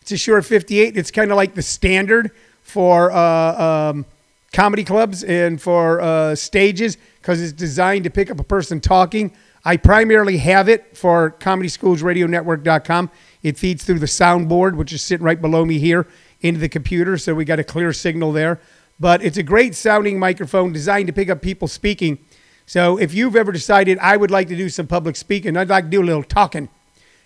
It's 0.00 0.12
a 0.12 0.16
Shure 0.16 0.42
58. 0.42 0.96
It's 0.96 1.10
kind 1.10 1.30
of 1.30 1.36
like 1.36 1.54
the 1.54 1.62
standard 1.62 2.32
for 2.62 3.10
uh, 3.12 3.90
um, 3.90 4.06
comedy 4.52 4.84
clubs 4.84 5.22
and 5.22 5.60
for 5.60 6.00
uh, 6.00 6.34
stages 6.34 6.96
because 7.20 7.40
it's 7.40 7.52
designed 7.52 8.04
to 8.04 8.10
pick 8.10 8.30
up 8.30 8.40
a 8.40 8.44
person 8.44 8.80
talking. 8.80 9.32
I 9.64 9.76
primarily 9.76 10.38
have 10.38 10.68
it 10.68 10.96
for 10.96 11.32
ComedySchoolsRadioNetwork.com. 11.40 13.10
It 13.42 13.58
feeds 13.58 13.84
through 13.84 13.98
the 13.98 14.06
soundboard, 14.06 14.76
which 14.76 14.92
is 14.92 15.02
sitting 15.02 15.24
right 15.24 15.40
below 15.40 15.64
me 15.64 15.78
here, 15.78 16.06
into 16.40 16.60
the 16.60 16.68
computer, 16.68 17.18
so 17.18 17.34
we 17.34 17.44
got 17.44 17.58
a 17.58 17.64
clear 17.64 17.92
signal 17.92 18.32
there. 18.32 18.60
But 19.00 19.22
it's 19.22 19.36
a 19.36 19.42
great 19.42 19.74
sounding 19.74 20.18
microphone 20.18 20.72
designed 20.72 21.06
to 21.06 21.12
pick 21.12 21.28
up 21.28 21.42
people 21.42 21.68
speaking 21.68 22.18
so 22.68 22.98
if 22.98 23.14
you've 23.14 23.34
ever 23.34 23.50
decided 23.50 23.98
I 23.98 24.18
would 24.18 24.30
like 24.30 24.48
to 24.48 24.56
do 24.56 24.68
some 24.68 24.86
public 24.86 25.16
speaking, 25.16 25.56
I'd 25.56 25.70
like 25.70 25.84
to 25.84 25.90
do 25.90 26.02
a 26.02 26.04
little 26.04 26.22
talking, 26.22 26.68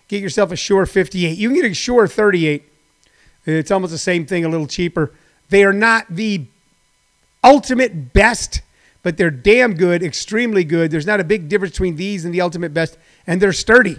get 0.06 0.22
yourself 0.22 0.52
a 0.52 0.56
Shure 0.56 0.86
58. 0.86 1.36
You 1.36 1.48
can 1.48 1.56
get 1.56 1.68
a 1.68 1.74
Shure 1.74 2.06
38. 2.06 2.62
It's 3.46 3.72
almost 3.72 3.90
the 3.90 3.98
same 3.98 4.24
thing, 4.24 4.44
a 4.44 4.48
little 4.48 4.68
cheaper. 4.68 5.10
They 5.48 5.64
are 5.64 5.72
not 5.72 6.06
the 6.08 6.46
ultimate 7.42 8.12
best, 8.12 8.62
but 9.02 9.16
they're 9.16 9.32
damn 9.32 9.74
good, 9.74 10.04
extremely 10.04 10.62
good. 10.62 10.92
There's 10.92 11.08
not 11.08 11.18
a 11.18 11.24
big 11.24 11.48
difference 11.48 11.72
between 11.72 11.96
these 11.96 12.24
and 12.24 12.32
the 12.32 12.40
ultimate 12.40 12.72
best, 12.72 12.96
and 13.26 13.42
they're 13.42 13.52
sturdy. 13.52 13.98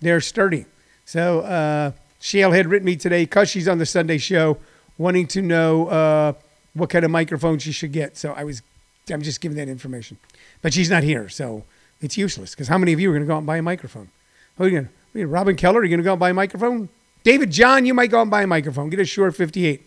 They're 0.00 0.22
sturdy. 0.22 0.64
So 1.04 1.40
uh, 1.40 1.92
Shale 2.20 2.52
had 2.52 2.66
written 2.66 2.86
me 2.86 2.96
today 2.96 3.24
because 3.24 3.50
she's 3.50 3.68
on 3.68 3.76
the 3.76 3.84
Sunday 3.84 4.16
show, 4.16 4.56
wanting 4.96 5.26
to 5.26 5.42
know 5.42 5.88
uh, 5.88 6.32
what 6.72 6.88
kind 6.88 7.04
of 7.04 7.10
microphone 7.10 7.58
she 7.58 7.70
should 7.70 7.92
get. 7.92 8.16
So 8.16 8.32
I 8.32 8.44
was, 8.44 8.62
I'm 9.10 9.20
just 9.20 9.42
giving 9.42 9.58
that 9.58 9.68
information. 9.68 10.16
But 10.62 10.74
she's 10.74 10.90
not 10.90 11.02
here, 11.02 11.28
so 11.28 11.64
it's 12.00 12.16
useless. 12.16 12.50
Because 12.50 12.68
how 12.68 12.78
many 12.78 12.92
of 12.92 13.00
you 13.00 13.10
are 13.10 13.14
going 13.14 13.22
to 13.22 13.26
go 13.26 13.34
out 13.34 13.38
and 13.38 13.46
buy 13.46 13.56
a 13.56 13.62
microphone? 13.62 14.10
Who 14.56 14.64
are 14.64 14.68
you 14.68 14.72
going 14.72 14.88
to? 15.14 15.26
Robin 15.26 15.56
Keller, 15.56 15.80
are 15.80 15.84
you 15.84 15.90
going 15.90 15.98
to 15.98 16.04
go 16.04 16.10
out 16.10 16.14
and 16.14 16.20
buy 16.20 16.30
a 16.30 16.34
microphone? 16.34 16.88
David 17.24 17.50
John, 17.50 17.84
you 17.84 17.94
might 17.94 18.10
go 18.10 18.18
out 18.18 18.22
and 18.22 18.30
buy 18.30 18.42
a 18.42 18.46
microphone. 18.46 18.90
Get 18.90 19.00
a 19.00 19.04
Shure 19.04 19.30
58. 19.30 19.86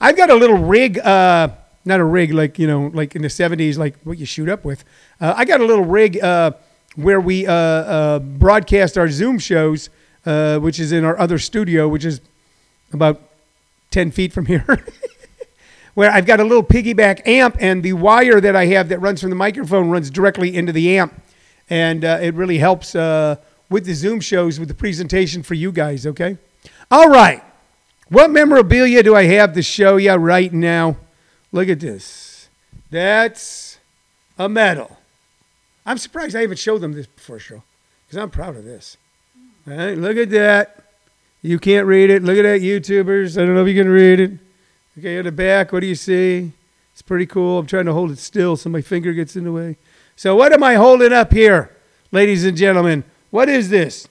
I've 0.00 0.16
got 0.16 0.30
a 0.30 0.34
little 0.34 0.58
rig 0.58 0.98
uh, 0.98 1.48
not 1.84 2.00
a 2.00 2.04
rig 2.04 2.32
like 2.32 2.58
you 2.58 2.66
know, 2.66 2.90
like 2.94 3.16
in 3.16 3.22
the 3.22 3.28
'70s, 3.28 3.76
like 3.78 3.96
what 4.04 4.18
you 4.18 4.26
shoot 4.26 4.48
up 4.48 4.64
with. 4.64 4.84
Uh, 5.20 5.34
I 5.36 5.44
got 5.44 5.60
a 5.60 5.64
little 5.64 5.84
rig 5.84 6.22
uh, 6.22 6.52
where 6.96 7.20
we 7.20 7.46
uh, 7.46 7.52
uh, 7.52 8.18
broadcast 8.18 8.96
our 8.98 9.08
Zoom 9.08 9.38
shows, 9.38 9.90
uh, 10.26 10.58
which 10.58 10.78
is 10.78 10.92
in 10.92 11.04
our 11.04 11.18
other 11.18 11.38
studio, 11.38 11.88
which 11.88 12.04
is 12.04 12.20
about 12.92 13.20
ten 13.90 14.10
feet 14.10 14.32
from 14.32 14.46
here. 14.46 14.64
where 15.94 16.10
I've 16.10 16.26
got 16.26 16.40
a 16.40 16.44
little 16.44 16.62
piggyback 16.62 17.26
amp, 17.26 17.56
and 17.60 17.82
the 17.82 17.92
wire 17.92 18.40
that 18.40 18.56
I 18.56 18.66
have 18.66 18.88
that 18.88 18.98
runs 19.00 19.20
from 19.20 19.30
the 19.30 19.36
microphone 19.36 19.90
runs 19.90 20.10
directly 20.10 20.54
into 20.54 20.72
the 20.72 20.96
amp, 20.98 21.20
and 21.68 22.04
uh, 22.04 22.18
it 22.22 22.34
really 22.34 22.58
helps 22.58 22.94
uh, 22.94 23.36
with 23.68 23.84
the 23.84 23.94
Zoom 23.94 24.20
shows 24.20 24.58
with 24.58 24.68
the 24.68 24.74
presentation 24.74 25.42
for 25.42 25.54
you 25.54 25.72
guys. 25.72 26.06
Okay, 26.06 26.38
all 26.90 27.08
right. 27.08 27.42
What 28.08 28.30
memorabilia 28.30 29.02
do 29.02 29.14
I 29.14 29.24
have 29.24 29.54
to 29.54 29.62
show 29.62 29.96
you 29.96 30.12
right 30.14 30.52
now? 30.52 30.96
Look 31.50 31.68
at 31.68 31.80
this. 31.80 32.48
That's 32.90 33.78
a 34.38 34.48
medal. 34.48 34.98
I'm 35.86 35.98
surprised 35.98 36.36
I 36.36 36.42
haven't 36.42 36.58
showed 36.58 36.82
them 36.82 36.92
this 36.92 37.06
before 37.06 37.38
show 37.38 37.62
because 38.06 38.22
I'm 38.22 38.30
proud 38.30 38.56
of 38.56 38.64
this. 38.64 38.96
All 39.66 39.74
right, 39.74 39.96
look 39.96 40.16
at 40.16 40.30
that. 40.30 40.84
You 41.40 41.58
can't 41.58 41.86
read 41.86 42.10
it. 42.10 42.22
Look 42.22 42.36
at 42.36 42.42
that, 42.42 42.60
YouTubers. 42.60 43.40
I 43.40 43.46
don't 43.46 43.54
know 43.54 43.62
if 43.62 43.68
you 43.68 43.82
can 43.82 43.90
read 43.90 44.20
it. 44.20 44.32
Okay, 44.98 45.18
at 45.18 45.24
the 45.24 45.32
back, 45.32 45.72
what 45.72 45.80
do 45.80 45.86
you 45.86 45.94
see? 45.94 46.52
It's 46.92 47.00
pretty 47.00 47.24
cool. 47.24 47.58
I'm 47.58 47.66
trying 47.66 47.86
to 47.86 47.94
hold 47.94 48.10
it 48.10 48.18
still 48.18 48.56
so 48.56 48.68
my 48.68 48.82
finger 48.82 49.14
gets 49.14 49.36
in 49.36 49.44
the 49.44 49.52
way. 49.52 49.76
So, 50.16 50.36
what 50.36 50.52
am 50.52 50.62
I 50.62 50.74
holding 50.74 51.12
up 51.14 51.32
here, 51.32 51.74
ladies 52.10 52.44
and 52.44 52.56
gentlemen? 52.56 53.04
What 53.30 53.48
is 53.48 53.70
this? 53.70 54.06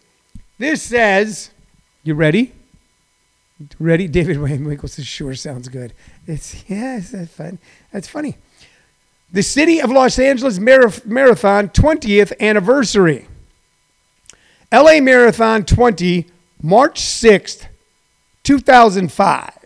This 0.58 0.82
says, 0.82 1.52
you 2.04 2.16
ready? 2.16 2.54
Ready? 3.80 4.08
David 4.10 4.40
Wayne 4.40 4.66
Winkles 4.66 4.94
says, 4.94 5.06
sure 5.06 5.36
sounds 5.36 5.68
good. 5.68 5.94
It's, 6.26 6.64
yeah, 6.68 6.98
it's 6.98 7.12
that 7.12 7.30
fun. 7.30 7.60
That's 7.92 8.08
funny. 8.08 8.38
The 9.32 9.44
City 9.44 9.80
of 9.80 9.92
Los 9.92 10.18
Angeles 10.18 10.58
Marathon 10.58 11.70
20th 11.70 12.40
anniversary. 12.40 13.28
LA 14.72 15.00
Marathon 15.00 15.64
20, 15.64 16.26
March 16.62 17.00
6th, 17.00 17.68
2005. 18.44 19.61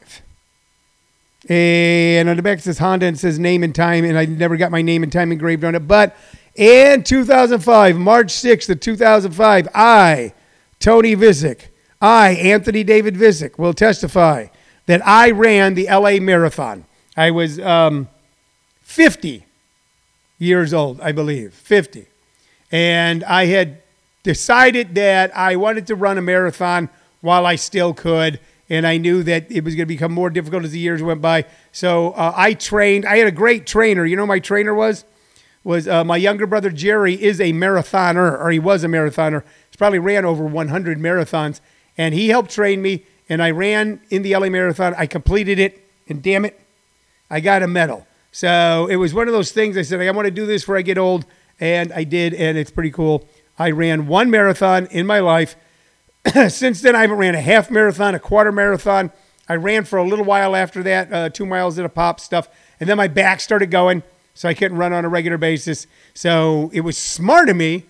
And 1.48 2.28
on 2.28 2.38
the 2.38 2.44
back 2.44 2.60
it 2.60 2.62
says 2.62 2.80
Honda 2.80 3.06
and 3.06 3.20
says 3.20 3.38
name 3.38 3.64
and 3.64 3.74
time, 3.74 4.04
and 4.04 4.18
I 4.18 4.26
never 4.26 4.58
got 4.58 4.72
my 4.72 4.82
name 4.82 5.04
and 5.04 5.12
time 5.12 5.32
engraved 5.32 5.64
on 5.64 5.76
it. 5.76 5.88
But 5.88 6.16
in 6.56 7.04
2005, 7.04 7.98
March 7.98 8.28
6th 8.28 8.70
of 8.70 8.80
2005, 8.80 9.68
I, 9.76 10.34
Tony 10.80 11.16
Visick, 11.16 11.68
I, 12.02 12.32
Anthony 12.32 12.84
David 12.84 13.16
Visick, 13.16 13.58
will 13.60 13.74
testify 13.74 14.48
that 14.88 15.06
I 15.06 15.32
ran 15.32 15.76
the 15.76 15.88
LA 15.88 16.20
Marathon. 16.20 16.86
I 17.18 17.32
was 17.32 17.60
um, 17.60 18.10
50 18.82 19.46
years 20.40 20.74
old, 20.74 21.00
I 21.02 21.12
believe, 21.12 21.54
50. 21.54 22.08
And 22.72 23.24
I 23.24 23.46
had 23.46 23.82
decided 24.24 24.96
that 24.96 25.36
I 25.36 25.56
wanted 25.56 25.88
to 25.88 25.96
run 25.96 26.18
a 26.18 26.22
marathon 26.22 26.90
while 27.22 27.46
I 27.46 27.56
still 27.56 27.94
could 27.94 28.40
and 28.70 28.88
I 28.88 28.98
knew 28.98 29.24
that 29.24 29.52
it 29.52 29.64
was 29.64 29.76
going 29.76 29.84
to 29.84 29.94
become 29.94 30.12
more 30.12 30.30
difficult 30.30 30.64
as 30.64 30.72
the 30.72 30.80
years 30.80 31.02
went 31.04 31.22
by. 31.22 31.46
So 31.72 32.12
uh, 32.12 32.34
I 32.36 32.54
trained. 32.54 33.06
I 33.06 33.18
had 33.18 33.28
a 33.28 33.32
great 33.32 33.66
trainer. 33.68 34.06
You 34.06 34.16
know, 34.16 34.26
my 34.26 34.40
trainer 34.40 34.74
was 34.74 35.06
was 35.64 35.88
uh, 35.88 36.04
my 36.04 36.18
younger 36.18 36.46
brother 36.46 36.70
Jerry 36.70 37.22
is 37.22 37.42
a 37.42 37.52
marathoner, 37.52 38.40
or 38.40 38.52
he 38.52 38.60
was 38.60 38.84
a 38.84 38.88
marathoner. 38.88 39.44
He's 39.70 39.78
probably 39.78 40.00
ran 40.00 40.24
over 40.24 40.46
100 40.46 41.00
marathons, 41.00 41.60
and 41.98 42.14
he 42.14 42.30
helped 42.30 42.52
train 42.52 42.82
me. 42.82 43.04
And 43.28 43.42
I 43.42 43.50
ran 43.50 44.00
in 44.12 44.22
the 44.22 44.36
LA 44.36 44.50
Marathon. 44.50 44.94
I 44.96 45.08
completed 45.08 45.58
it, 45.58 45.84
and 46.08 46.22
damn 46.22 46.46
it, 46.46 46.60
I 47.32 47.40
got 47.40 47.64
a 47.64 47.68
medal. 47.68 48.06
So 48.32 48.88
it 48.92 48.98
was 48.98 49.16
one 49.16 49.28
of 49.28 49.34
those 49.34 49.52
things. 49.52 49.78
I 49.78 49.82
said 49.82 50.00
I 50.00 50.12
want 50.12 50.28
to 50.28 50.32
do 50.32 50.46
this 50.46 50.62
before 50.62 50.78
I 50.78 50.84
get 50.84 51.00
old, 51.00 51.26
and 51.60 51.92
I 51.92 52.04
did, 52.04 52.36
and 52.36 52.58
it's 52.58 52.70
pretty 52.70 52.92
cool. 52.92 53.28
I 53.58 53.72
ran 53.72 54.06
one 54.06 54.30
marathon 54.30 54.88
in 54.92 55.08
my 55.08 55.20
life 55.20 55.56
Since 56.50 56.82
then, 56.82 56.96
I 56.96 57.02
haven't 57.02 57.18
ran 57.18 57.36
a 57.36 57.42
half 57.42 57.70
marathon, 57.70 58.16
a 58.16 58.20
quarter 58.20 58.52
marathon. 58.52 59.12
I 59.48 59.56
ran 59.56 59.86
for 59.86 59.98
a 59.98 60.04
little 60.04 60.26
while 60.26 60.56
after 60.56 60.82
that, 60.84 61.14
uh, 61.14 61.30
two 61.30 61.46
miles 61.46 61.78
at 61.78 61.86
a 61.86 61.90
pop 61.90 62.20
stuff. 62.20 62.50
And 62.80 62.90
then 62.90 62.98
my 62.98 63.08
back 63.08 63.40
started 63.40 63.70
going, 63.70 64.04
so 64.34 64.50
I 64.50 64.54
couldn't 64.54 64.78
run 64.78 64.92
on 64.92 65.06
a 65.06 65.10
regular 65.10 65.38
basis. 65.38 65.88
So 66.14 66.72
it 66.74 66.82
was 66.82 66.98
smart 66.98 67.50
of 67.50 67.56
me. 67.56 67.86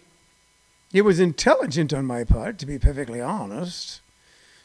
It 0.92 1.04
was 1.04 1.20
intelligent 1.20 1.94
on 1.94 2.06
my 2.06 2.24
part, 2.24 2.60
to 2.60 2.66
be 2.66 2.78
perfectly 2.78 3.22
honest, 3.22 4.02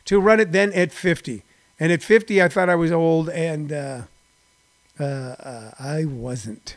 to 0.05 0.21
run 0.21 0.41
it 0.41 0.53
then 0.53 0.73
at 0.73 0.93
50. 0.93 1.43
And 1.79 1.93
at 1.93 2.03
50, 2.03 2.43
I 2.43 2.49
thought 2.49 2.69
I 2.69 2.75
was 2.75 2.93
old, 2.93 3.31
and 3.31 3.73
uh, 3.73 4.03
uh, 4.99 5.05
uh 5.05 5.71
I 5.79 6.05
wasn't. 6.05 6.77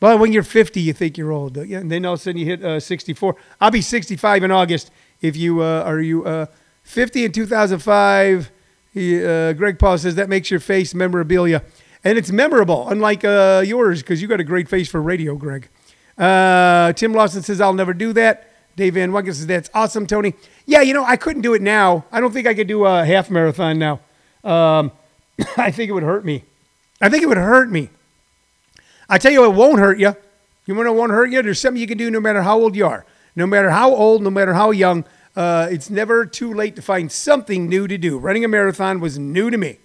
But 0.00 0.18
when 0.18 0.32
you're 0.32 0.42
50, 0.42 0.80
you 0.80 0.92
think 0.92 1.16
you're 1.16 1.32
old. 1.32 1.56
And 1.56 1.90
then 1.90 2.04
all 2.04 2.14
of 2.14 2.20
a 2.20 2.22
sudden 2.22 2.38
you 2.38 2.46
hit 2.46 2.62
uh, 2.62 2.78
64. 2.78 3.36
I'll 3.60 3.70
be 3.70 3.80
65 3.80 4.44
in 4.44 4.50
August 4.50 4.90
if 5.20 5.36
you 5.36 5.62
uh, 5.62 5.82
are 5.84 6.00
you 6.00 6.24
uh, 6.24 6.46
50 6.82 7.24
in 7.24 7.32
2005, 7.32 8.50
he, 8.92 9.24
uh, 9.24 9.52
Greg 9.54 9.78
Paul 9.78 9.98
says 9.98 10.14
that 10.14 10.28
makes 10.28 10.50
your 10.50 10.60
face 10.60 10.94
memorabilia, 10.94 11.62
and 12.04 12.18
it's 12.18 12.30
memorable, 12.30 12.88
unlike 12.88 13.24
uh, 13.24 13.62
yours 13.66 14.02
because 14.02 14.22
you 14.22 14.28
got 14.28 14.40
a 14.40 14.44
great 14.44 14.68
face 14.68 14.88
for 14.88 15.00
radio, 15.02 15.34
Greg. 15.36 15.68
Uh, 16.16 16.92
Tim 16.92 17.12
Lawson 17.12 17.42
says 17.42 17.60
I'll 17.60 17.74
never 17.74 17.94
do 17.94 18.12
that. 18.12 18.50
Dave 18.76 18.94
Van 18.94 19.12
Wagner 19.12 19.32
says 19.32 19.46
that's 19.46 19.70
awesome, 19.74 20.06
Tony. 20.06 20.34
Yeah, 20.66 20.82
you 20.82 20.94
know 20.94 21.04
I 21.04 21.16
couldn't 21.16 21.42
do 21.42 21.54
it 21.54 21.62
now. 21.62 22.04
I 22.12 22.20
don't 22.20 22.32
think 22.32 22.46
I 22.46 22.54
could 22.54 22.68
do 22.68 22.84
a 22.84 23.04
half 23.04 23.30
marathon 23.30 23.78
now. 23.78 24.00
Um, 24.42 24.92
I 25.56 25.70
think 25.70 25.88
it 25.88 25.92
would 25.92 26.02
hurt 26.02 26.24
me. 26.24 26.44
I 27.00 27.08
think 27.08 27.22
it 27.22 27.26
would 27.26 27.36
hurt 27.36 27.70
me. 27.70 27.90
I 29.08 29.18
tell 29.18 29.32
you, 29.32 29.44
it 29.44 29.54
won't 29.54 29.78
hurt 29.78 29.98
you. 29.98 30.16
You 30.66 30.74
want 30.74 30.86
to 30.86 30.92
won't 30.92 31.12
hurt 31.12 31.30
you? 31.30 31.42
There's 31.42 31.60
something 31.60 31.80
you 31.80 31.86
can 31.86 31.98
do 31.98 32.10
no 32.10 32.20
matter 32.20 32.42
how 32.42 32.58
old 32.58 32.74
you 32.74 32.86
are. 32.86 33.04
No 33.36 33.46
matter 33.46 33.70
how 33.70 33.94
old, 33.94 34.22
no 34.22 34.30
matter 34.30 34.54
how 34.54 34.70
young, 34.70 35.04
uh, 35.36 35.68
it's 35.70 35.90
never 35.90 36.24
too 36.24 36.52
late 36.52 36.76
to 36.76 36.82
find 36.82 37.10
something 37.10 37.68
new 37.68 37.88
to 37.88 37.98
do. 37.98 38.18
Running 38.18 38.44
a 38.44 38.48
marathon 38.48 39.00
was 39.00 39.18
new 39.18 39.50
to 39.50 39.58
me. 39.58 39.78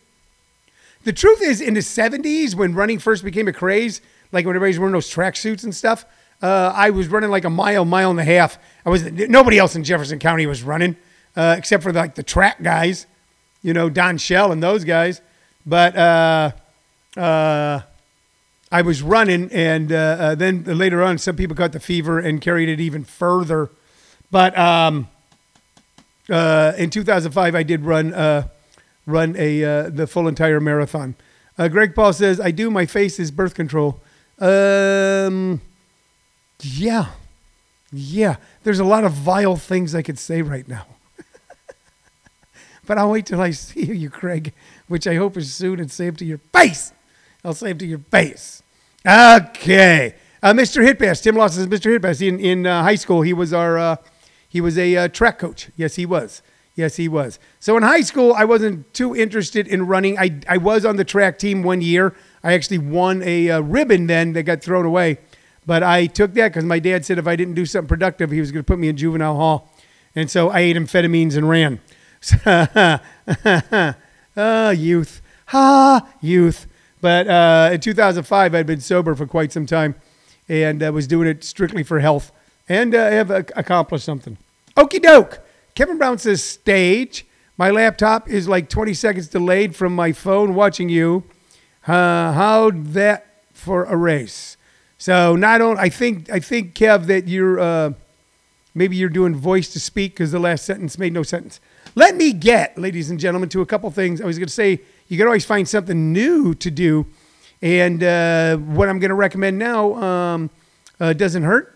The 1.03 1.13
truth 1.13 1.41
is, 1.41 1.61
in 1.61 1.73
the 1.73 1.79
70s, 1.79 2.55
when 2.55 2.75
running 2.75 2.99
first 2.99 3.23
became 3.23 3.47
a 3.47 3.53
craze, 3.53 4.01
like 4.31 4.45
when 4.45 4.55
everybody's 4.55 4.77
wearing 4.77 4.93
those 4.93 5.09
track 5.09 5.35
suits 5.35 5.63
and 5.63 5.73
stuff, 5.73 6.05
uh, 6.41 6.71
I 6.75 6.91
was 6.91 7.07
running 7.07 7.31
like 7.31 7.45
a 7.45 7.49
mile, 7.49 7.85
mile 7.85 8.11
and 8.11 8.19
a 8.19 8.23
half. 8.23 8.59
I 8.85 8.89
was 8.89 9.03
nobody 9.11 9.57
else 9.57 9.75
in 9.75 9.83
Jefferson 9.83 10.19
County 10.19 10.45
was 10.45 10.63
running, 10.63 10.95
uh, 11.35 11.55
except 11.57 11.83
for 11.83 11.91
like 11.91 12.15
the 12.15 12.23
track 12.23 12.61
guys, 12.61 13.07
you 13.61 13.73
know, 13.73 13.89
Don 13.89 14.17
Shell 14.17 14.51
and 14.51 14.61
those 14.61 14.83
guys. 14.83 15.21
But 15.65 15.95
uh, 15.97 16.51
uh 17.17 17.81
I 18.71 18.83
was 18.83 19.01
running, 19.01 19.51
and 19.51 19.91
uh, 19.91 19.95
uh, 19.95 20.35
then 20.35 20.63
later 20.63 21.01
on, 21.01 21.17
some 21.17 21.35
people 21.35 21.55
got 21.55 21.71
the 21.71 21.79
fever 21.79 22.19
and 22.19 22.39
carried 22.39 22.69
it 22.69 22.79
even 22.79 23.03
further. 23.03 23.71
But 24.29 24.57
um, 24.57 25.07
uh, 26.29 26.73
in 26.77 26.91
2005, 26.91 27.55
I 27.55 27.63
did 27.63 27.83
run 27.83 28.13
uh, 28.13 28.47
run 29.07 29.35
a 29.37 29.63
uh, 29.63 29.89
the 29.89 30.05
full 30.05 30.27
entire 30.27 30.59
marathon. 30.59 31.15
Uh, 31.57 31.67
Greg 31.67 31.95
Paul 31.95 32.13
says, 32.13 32.39
"I 32.39 32.51
do. 32.51 32.69
My 32.69 32.85
face 32.85 33.19
is 33.19 33.31
birth 33.31 33.55
control." 33.55 34.01
Um, 34.37 35.61
yeah, 36.61 37.07
yeah. 37.91 38.35
There's 38.63 38.79
a 38.79 38.85
lot 38.85 39.03
of 39.03 39.13
vile 39.13 39.55
things 39.55 39.95
I 39.95 40.03
could 40.03 40.19
say 40.19 40.43
right 40.43 40.67
now, 40.67 40.85
but 42.85 42.99
I'll 42.99 43.09
wait 43.09 43.25
till 43.25 43.41
I 43.41 43.49
see 43.49 43.85
you, 43.85 44.11
Craig, 44.11 44.53
which 44.87 45.07
I 45.07 45.15
hope 45.15 45.37
is 45.37 45.51
soon, 45.51 45.79
and 45.79 45.91
say 45.91 46.05
it 46.05 46.19
to 46.19 46.25
your 46.25 46.39
face. 46.53 46.93
I'll 47.43 47.53
say 47.53 47.71
it 47.71 47.79
to 47.79 47.85
your 47.85 47.99
face. 47.99 48.63
Okay. 49.05 50.15
Uh, 50.41 50.53
Mr. 50.53 50.85
Hitbass, 50.85 51.21
Tim 51.21 51.35
Lawson 51.35 51.63
is 51.63 51.79
Mr. 51.79 51.97
Hitbass. 51.97 52.25
In, 52.25 52.39
in 52.39 52.65
uh, 52.65 52.83
high 52.83 52.95
school, 52.95 53.21
he 53.21 53.33
was 53.33 53.53
our, 53.53 53.77
uh, 53.77 53.95
he 54.47 54.61
was 54.61 54.77
a 54.77 54.95
uh, 54.95 55.07
track 55.07 55.39
coach. 55.39 55.69
Yes, 55.75 55.95
he 55.95 56.05
was. 56.05 56.41
Yes, 56.75 56.95
he 56.95 57.09
was. 57.09 57.39
So 57.59 57.75
in 57.75 57.83
high 57.83 58.01
school, 58.01 58.33
I 58.33 58.45
wasn't 58.45 58.93
too 58.93 59.13
interested 59.15 59.67
in 59.67 59.85
running. 59.87 60.17
I, 60.17 60.39
I 60.47 60.57
was 60.57 60.85
on 60.85 60.95
the 60.95 61.03
track 61.03 61.37
team 61.37 61.61
one 61.61 61.81
year. 61.81 62.15
I 62.41 62.53
actually 62.53 62.77
won 62.77 63.21
a 63.23 63.49
uh, 63.49 63.59
ribbon 63.59 64.07
then 64.07 64.31
that 64.33 64.43
got 64.43 64.61
thrown 64.61 64.85
away. 64.85 65.17
But 65.65 65.83
I 65.83 66.05
took 66.05 66.33
that 66.35 66.49
because 66.49 66.63
my 66.63 66.79
dad 66.79 67.05
said 67.05 67.17
if 67.17 67.27
I 67.27 67.35
didn't 67.35 67.55
do 67.55 67.65
something 67.65 67.87
productive, 67.89 68.31
he 68.31 68.39
was 68.39 68.51
going 68.51 68.63
to 68.63 68.67
put 68.67 68.79
me 68.79 68.87
in 68.87 68.95
juvenile 68.95 69.35
hall. 69.35 69.73
And 70.15 70.31
so 70.31 70.49
I 70.49 70.61
ate 70.61 70.77
amphetamines 70.77 71.35
and 71.35 71.49
ran. 71.49 71.81
ah, 74.37 74.71
youth. 74.71 75.21
Ha, 75.47 76.09
youth. 76.21 76.67
But 77.01 77.27
uh, 77.27 77.69
in 77.73 77.79
2005, 77.79 78.55
I'd 78.55 78.65
been 78.65 78.81
sober 78.81 79.15
for 79.15 79.25
quite 79.25 79.51
some 79.51 79.65
time 79.65 79.95
and 80.47 80.83
uh, 80.83 80.91
was 80.91 81.07
doing 81.07 81.27
it 81.27 81.43
strictly 81.43 81.83
for 81.83 81.99
health 81.99 82.31
and 82.67 82.93
uh, 82.93 83.09
have 83.09 83.31
accomplished 83.31 84.05
something. 84.05 84.37
Okie 84.75 85.01
doke. 85.01 85.39
Kevin 85.75 85.97
Brown 85.97 86.17
says, 86.17 86.43
stage. 86.43 87.25
My 87.57 87.71
laptop 87.71 88.29
is 88.29 88.47
like 88.47 88.69
20 88.69 88.93
seconds 88.93 89.27
delayed 89.27 89.75
from 89.75 89.93
my 89.93 90.11
phone 90.11 90.55
watching 90.55 90.89
you. 90.89 91.23
Uh, 91.87 92.33
how'd 92.33 92.87
that 92.93 93.43
for 93.53 93.83
a 93.85 93.95
race? 93.95 94.57
So 94.97 95.35
not 95.35 95.61
only 95.61 95.79
I 95.79 95.89
think 95.89 96.29
I 96.29 96.39
think 96.39 96.75
Kev 96.75 97.07
that 97.07 97.27
you're 97.27 97.59
uh, 97.59 97.93
maybe 98.75 98.95
you're 98.95 99.09
doing 99.09 99.33
voice 99.33 99.71
to 99.73 99.79
speak 99.79 100.13
because 100.13 100.31
the 100.31 100.39
last 100.39 100.65
sentence 100.65 100.97
made 100.97 101.13
no 101.13 101.23
sense. 101.23 101.59
Let 101.95 102.15
me 102.15 102.33
get, 102.33 102.77
ladies 102.77 103.09
and 103.09 103.19
gentlemen, 103.19 103.49
to 103.49 103.61
a 103.61 103.65
couple 103.65 103.89
things. 103.91 104.21
I 104.21 104.25
was 104.25 104.37
going 104.37 104.47
to 104.47 104.53
say 104.53 104.81
you 105.09 105.17
can 105.17 105.27
always 105.27 105.43
find 105.43 105.67
something 105.67 106.13
new 106.13 106.53
to 106.55 106.71
do 106.71 107.07
And 107.61 108.01
uh, 108.01 108.55
what 108.55 108.87
I'm 108.87 108.99
going 108.99 109.09
to 109.09 109.15
recommend 109.15 109.59
now 109.59 109.95
um, 109.95 110.49
uh, 110.99 111.11
doesn't 111.11 111.43
hurt. 111.43 111.75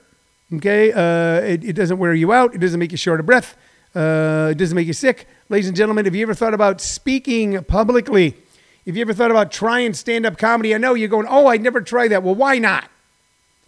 Okay, 0.54 0.94
uh, 0.94 1.42
it, 1.42 1.64
it, 1.64 1.74
doesn't 1.74 1.98
wear 1.98 2.14
you 2.14 2.32
out. 2.32 2.54
It 2.54 2.60
doesn't 2.60 2.80
make 2.80 2.92
you 2.92 2.98
short 2.98 3.20
of 3.20 3.26
breath. 3.26 3.58
Uh, 3.96 4.50
it 4.52 4.58
doesn't 4.58 4.76
make 4.76 4.88
you 4.88 4.94
sick. 4.94 5.28
Ladies 5.50 5.68
and 5.68 5.76
gentlemen, 5.76 6.06
have 6.06 6.16
you 6.16 6.22
ever 6.22 6.36
thought 6.36 6.54
about 6.54 6.80
speaking 6.80 7.62
publicly? 7.64 8.38
Have 8.86 8.96
you 8.96 9.02
ever 9.02 9.14
thought 9.14 9.32
about 9.32 9.52
trying 9.52 9.94
stand 9.94 10.26
up 10.26 10.38
comedy, 10.38 10.76
I 10.76 10.78
know 10.78 10.94
you're 10.94 11.10
going, 11.10 11.28
oh, 11.28 11.48
I'd 11.48 11.62
never 11.62 11.82
try 11.82 12.08
that. 12.08 12.22
Well, 12.22 12.36
why 12.36 12.60
not? 12.60 12.90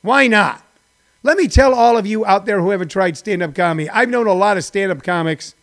Why 0.02 0.28
not? 0.28 0.64
Let 1.24 1.38
me 1.38 1.48
tell 1.48 1.74
all 1.74 1.98
of 1.98 2.06
you 2.06 2.24
out 2.26 2.46
there 2.46 2.62
who 2.62 2.70
haven't 2.70 2.90
tried 2.90 3.18
stand 3.18 3.42
up 3.42 3.56
comedy. 3.56 3.90
I've 3.90 4.10
known 4.10 4.28
a 4.28 4.34
lot 4.34 4.58
of 4.58 4.64
stand 4.64 4.92
up 4.92 5.02
comics, 5.02 5.56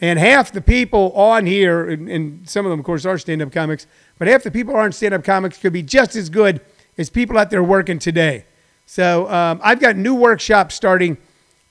and 0.00 0.18
half 0.18 0.52
the 0.52 0.60
people 0.60 1.12
on 1.12 1.46
here, 1.46 1.88
and, 1.88 2.08
and 2.08 2.48
some 2.48 2.64
of 2.64 2.70
them, 2.70 2.80
of 2.80 2.86
course, 2.86 3.04
are 3.04 3.18
stand 3.18 3.42
up 3.42 3.52
comics, 3.52 3.86
but 4.18 4.28
half 4.28 4.42
the 4.42 4.50
people 4.50 4.74
aren't 4.74 4.94
stand 4.94 5.14
up 5.14 5.24
comics 5.24 5.58
could 5.58 5.72
be 5.72 5.82
just 5.82 6.16
as 6.16 6.30
good 6.30 6.60
as 6.96 7.10
people 7.10 7.36
out 7.36 7.50
there 7.50 7.62
working 7.62 7.98
today. 7.98 8.44
So 8.86 9.30
um, 9.30 9.60
I've 9.62 9.80
got 9.80 9.96
new 9.96 10.14
workshops 10.14 10.74
starting 10.74 11.18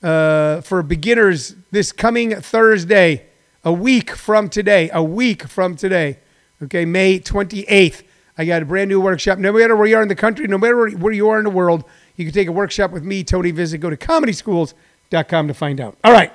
uh, 0.02 0.62
for 0.62 0.82
beginners 0.84 1.56
this 1.72 1.92
coming 1.92 2.36
Thursday, 2.36 3.26
a 3.64 3.74
week 3.74 4.12
from 4.12 4.50
today, 4.50 4.90
a 4.94 5.04
week 5.04 5.44
from 5.48 5.76
today. 5.76 6.20
Okay, 6.64 6.86
May 6.86 7.20
28th. 7.20 8.04
I 8.38 8.46
got 8.46 8.62
a 8.62 8.66
brand 8.66 8.90
new 8.90 9.02
workshop. 9.02 9.38
No 9.38 9.52
matter 9.52 9.76
where 9.76 9.88
you 9.88 9.98
are 9.98 10.02
in 10.02 10.08
the 10.08 10.16
country, 10.16 10.48
no 10.48 10.58
matter 10.58 10.90
where 10.92 11.12
you 11.12 11.28
are 11.30 11.40
in 11.40 11.44
the 11.44 11.50
world, 11.50 11.84
you 12.16 12.26
can 12.26 12.34
take 12.34 12.48
a 12.48 12.54
workshop 12.54 12.92
with 12.92 13.04
me, 13.04 13.24
Tony 13.24 13.52
Visick. 13.52 13.82
Go 13.82 13.90
to 13.90 13.98
comedyschools.com 13.98 15.48
to 15.48 15.54
find 15.54 15.82
out. 15.82 15.98
All 16.04 16.14
right. 16.14 16.32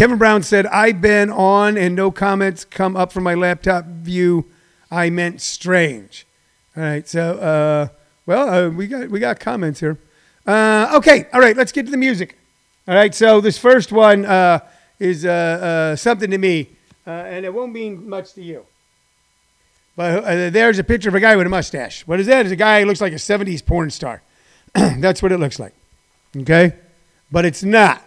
Kevin 0.00 0.16
Brown 0.16 0.42
said, 0.42 0.64
I've 0.68 1.02
been 1.02 1.28
on 1.28 1.76
and 1.76 1.94
no 1.94 2.10
comments 2.10 2.64
come 2.64 2.96
up 2.96 3.12
from 3.12 3.22
my 3.22 3.34
laptop 3.34 3.84
view. 3.84 4.46
I 4.90 5.10
meant 5.10 5.42
strange. 5.42 6.26
All 6.74 6.82
right. 6.82 7.06
So, 7.06 7.34
uh, 7.34 7.88
well, 8.24 8.48
uh, 8.48 8.70
we 8.70 8.86
got 8.86 9.10
we 9.10 9.20
got 9.20 9.38
comments 9.40 9.78
here. 9.78 9.98
Uh, 10.46 10.92
okay, 10.94 11.26
all 11.34 11.40
right, 11.40 11.54
let's 11.54 11.70
get 11.70 11.84
to 11.84 11.90
the 11.90 11.98
music. 11.98 12.38
All 12.88 12.94
right, 12.94 13.14
so 13.14 13.42
this 13.42 13.58
first 13.58 13.92
one 13.92 14.24
uh, 14.24 14.60
is 14.98 15.26
uh, 15.26 15.28
uh, 15.92 15.96
something 15.96 16.30
to 16.30 16.38
me, 16.38 16.70
and 17.04 17.44
it 17.44 17.52
won't 17.52 17.74
mean 17.74 18.08
much 18.08 18.32
to 18.32 18.42
you. 18.42 18.64
But 19.96 20.50
there's 20.50 20.78
a 20.78 20.84
picture 20.84 21.10
of 21.10 21.14
a 21.14 21.20
guy 21.20 21.36
with 21.36 21.46
a 21.46 21.50
mustache. 21.50 22.06
What 22.06 22.20
is 22.20 22.26
that? 22.26 22.46
It's 22.46 22.52
a 22.54 22.56
guy 22.56 22.80
who 22.80 22.86
looks 22.86 23.02
like 23.02 23.12
a 23.12 23.16
70s 23.16 23.66
porn 23.66 23.90
star. 23.90 24.22
That's 24.72 25.22
what 25.22 25.30
it 25.30 25.36
looks 25.36 25.58
like. 25.58 25.74
Okay? 26.34 26.72
But 27.30 27.44
it's 27.44 27.62
not. 27.62 28.02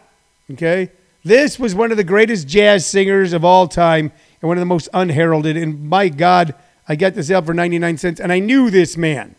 Okay? 0.49 0.89
This 1.23 1.57
was 1.57 1.73
one 1.73 1.91
of 1.91 1.97
the 1.97 2.03
greatest 2.03 2.47
jazz 2.47 2.85
singers 2.85 3.31
of 3.31 3.45
all 3.45 3.67
time 3.67 4.11
and 4.41 4.47
one 4.47 4.57
of 4.57 4.61
the 4.61 4.65
most 4.65 4.89
unheralded. 4.93 5.55
And 5.55 5.89
my 5.89 6.09
God, 6.09 6.53
I 6.87 6.95
got 6.95 7.13
this 7.13 7.31
out 7.31 7.45
for 7.45 7.53
99 7.53 7.97
cents, 7.97 8.19
and 8.19 8.31
I 8.31 8.39
knew 8.39 8.69
this 8.69 8.97
man. 8.97 9.35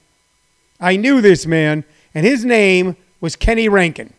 I 0.80 0.96
knew 0.96 1.20
this 1.20 1.46
man, 1.46 1.84
and 2.14 2.24
his 2.24 2.44
name 2.44 2.96
was 3.20 3.36
Kenny 3.36 3.68
Rankin. 3.68 4.14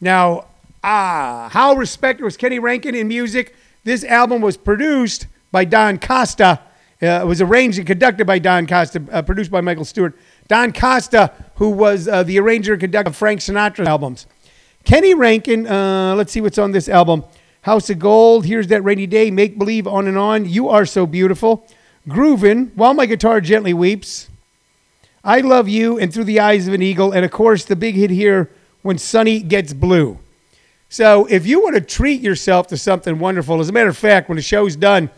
Now, 0.00 0.46
ah, 0.82 1.48
how 1.52 1.74
respected 1.74 2.24
was 2.24 2.36
Kenny 2.36 2.58
Rankin 2.58 2.94
in 2.94 3.08
music? 3.08 3.54
This 3.84 4.04
album 4.04 4.40
was 4.40 4.56
produced 4.56 5.26
by 5.52 5.64
Don 5.64 5.98
Costa. 5.98 6.60
Uh, 7.00 7.06
it 7.06 7.26
was 7.26 7.40
arranged 7.40 7.78
and 7.78 7.86
conducted 7.86 8.26
by 8.26 8.38
Don 8.38 8.66
Costa, 8.66 9.02
uh, 9.12 9.22
produced 9.22 9.50
by 9.50 9.60
Michael 9.60 9.84
Stewart. 9.84 10.16
Don 10.48 10.72
Costa, 10.72 11.32
who 11.56 11.70
was 11.70 12.08
uh, 12.08 12.22
the 12.22 12.38
arranger 12.38 12.72
and 12.72 12.80
conductor 12.80 13.10
of 13.10 13.16
Frank 13.16 13.40
Sinatra 13.40 13.86
albums. 13.86 14.26
Kenny 14.88 15.12
Rankin, 15.12 15.66
uh, 15.66 16.14
let's 16.16 16.32
see 16.32 16.40
what's 16.40 16.56
on 16.56 16.72
this 16.72 16.88
album. 16.88 17.22
House 17.60 17.90
of 17.90 17.98
Gold, 17.98 18.46
Here's 18.46 18.68
That 18.68 18.80
Rainy 18.80 19.06
Day, 19.06 19.30
Make 19.30 19.58
Believe, 19.58 19.86
On 19.86 20.06
and 20.06 20.16
On, 20.16 20.48
You 20.48 20.70
Are 20.70 20.86
So 20.86 21.04
Beautiful, 21.06 21.68
Groovin', 22.08 22.74
While 22.74 22.94
My 22.94 23.04
Guitar 23.04 23.42
Gently 23.42 23.74
Weeps, 23.74 24.30
I 25.22 25.40
Love 25.40 25.68
You, 25.68 25.98
and 25.98 26.10
Through 26.10 26.24
the 26.24 26.40
Eyes 26.40 26.66
of 26.66 26.72
an 26.72 26.80
Eagle, 26.80 27.12
and 27.12 27.22
of 27.22 27.30
course, 27.30 27.66
the 27.66 27.76
big 27.76 27.96
hit 27.96 28.08
here, 28.08 28.50
When 28.80 28.96
Sunny 28.96 29.40
Gets 29.40 29.74
Blue. 29.74 30.18
So, 30.88 31.26
if 31.26 31.46
you 31.46 31.60
want 31.62 31.74
to 31.74 31.82
treat 31.82 32.22
yourself 32.22 32.68
to 32.68 32.78
something 32.78 33.18
wonderful, 33.18 33.60
as 33.60 33.68
a 33.68 33.72
matter 33.72 33.90
of 33.90 33.98
fact, 33.98 34.30
when 34.30 34.36
the 34.36 34.42
show's 34.42 34.74
done, 34.74 35.10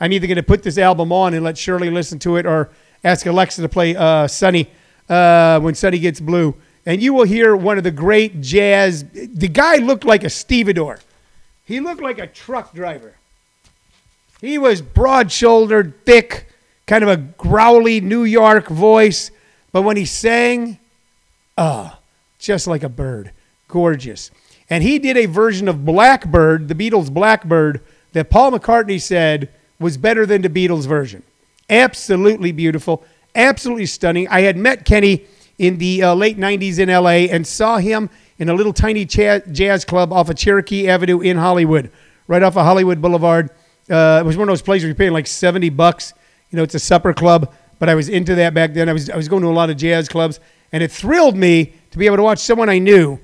I'm 0.00 0.10
either 0.14 0.26
going 0.26 0.36
to 0.36 0.42
put 0.42 0.62
this 0.62 0.78
album 0.78 1.12
on 1.12 1.34
and 1.34 1.44
let 1.44 1.58
Shirley 1.58 1.90
listen 1.90 2.18
to 2.20 2.36
it 2.36 2.46
or 2.46 2.70
ask 3.04 3.26
Alexa 3.26 3.60
to 3.60 3.68
play 3.68 3.94
uh, 3.94 4.26
Sunny 4.26 4.70
uh, 5.06 5.60
when 5.60 5.74
Sunny 5.74 5.98
Gets 5.98 6.18
Blue. 6.18 6.54
And 6.88 7.02
you 7.02 7.12
will 7.12 7.24
hear 7.24 7.54
one 7.54 7.76
of 7.76 7.84
the 7.84 7.90
great 7.90 8.40
jazz. 8.40 9.04
The 9.12 9.46
guy 9.46 9.76
looked 9.76 10.06
like 10.06 10.24
a 10.24 10.30
stevedore. 10.30 11.00
He 11.66 11.80
looked 11.80 12.00
like 12.00 12.18
a 12.18 12.26
truck 12.26 12.72
driver. 12.72 13.14
He 14.40 14.56
was 14.56 14.80
broad 14.80 15.30
shouldered, 15.30 16.02
thick, 16.06 16.48
kind 16.86 17.04
of 17.04 17.10
a 17.10 17.18
growly 17.18 18.00
New 18.00 18.24
York 18.24 18.68
voice. 18.68 19.30
But 19.70 19.82
when 19.82 19.98
he 19.98 20.06
sang, 20.06 20.78
ah, 21.58 21.92
uh, 21.92 21.96
just 22.38 22.66
like 22.66 22.82
a 22.82 22.88
bird, 22.88 23.32
gorgeous. 23.68 24.30
And 24.70 24.82
he 24.82 24.98
did 24.98 25.18
a 25.18 25.26
version 25.26 25.68
of 25.68 25.84
Blackbird, 25.84 26.68
the 26.68 26.74
Beatles' 26.74 27.12
Blackbird, 27.12 27.82
that 28.14 28.30
Paul 28.30 28.52
McCartney 28.52 28.98
said 28.98 29.50
was 29.78 29.98
better 29.98 30.24
than 30.24 30.40
the 30.40 30.48
Beatles 30.48 30.86
version. 30.86 31.22
Absolutely 31.68 32.50
beautiful, 32.50 33.04
absolutely 33.34 33.84
stunning. 33.84 34.26
I 34.28 34.40
had 34.40 34.56
met 34.56 34.86
Kenny 34.86 35.26
in 35.58 35.78
the 35.78 36.02
uh, 36.02 36.14
late 36.14 36.38
90s 36.38 36.78
in 36.78 36.88
LA 36.88 37.32
and 37.32 37.46
saw 37.46 37.78
him 37.78 38.10
in 38.38 38.48
a 38.48 38.54
little 38.54 38.72
tiny 38.72 39.04
jazz 39.04 39.84
club 39.84 40.12
off 40.12 40.28
of 40.28 40.36
Cherokee 40.36 40.88
Avenue 40.88 41.20
in 41.20 41.36
Hollywood, 41.36 41.90
right 42.28 42.42
off 42.42 42.56
of 42.56 42.64
Hollywood 42.64 43.02
Boulevard. 43.02 43.50
Uh, 43.90 44.20
it 44.22 44.26
was 44.26 44.36
one 44.36 44.48
of 44.48 44.52
those 44.52 44.62
places 44.62 44.84
where 44.84 44.88
you're 44.88 44.96
paying 44.96 45.12
like 45.12 45.26
70 45.26 45.70
bucks. 45.70 46.14
You 46.50 46.56
know, 46.56 46.62
it's 46.62 46.74
a 46.74 46.78
supper 46.78 47.12
club 47.12 47.52
but 47.78 47.88
I 47.88 47.94
was 47.94 48.08
into 48.08 48.34
that 48.36 48.54
back 48.54 48.74
then. 48.74 48.88
I 48.88 48.92
was, 48.92 49.08
I 49.10 49.16
was 49.16 49.28
going 49.28 49.42
to 49.42 49.48
a 49.48 49.50
lot 49.50 49.70
of 49.70 49.76
jazz 49.76 50.08
clubs, 50.08 50.40
and 50.72 50.82
it 50.82 50.90
thrilled 50.90 51.36
me 51.36 51.74
to 51.90 51.98
be 51.98 52.06
able 52.06 52.16
to 52.16 52.22
watch 52.22 52.40
someone 52.40 52.68
I 52.68 52.78
knew 52.78 53.18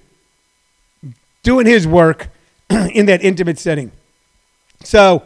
doing 1.42 1.66
his 1.66 1.86
work 1.86 2.28
in 2.70 3.06
that 3.06 3.22
intimate 3.22 3.58
setting. 3.58 3.92
So, 4.82 5.22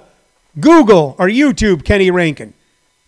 Google 0.59 1.15
or 1.19 1.29
YouTube 1.29 1.85
Kenny 1.85 2.11
Rankin. 2.11 2.55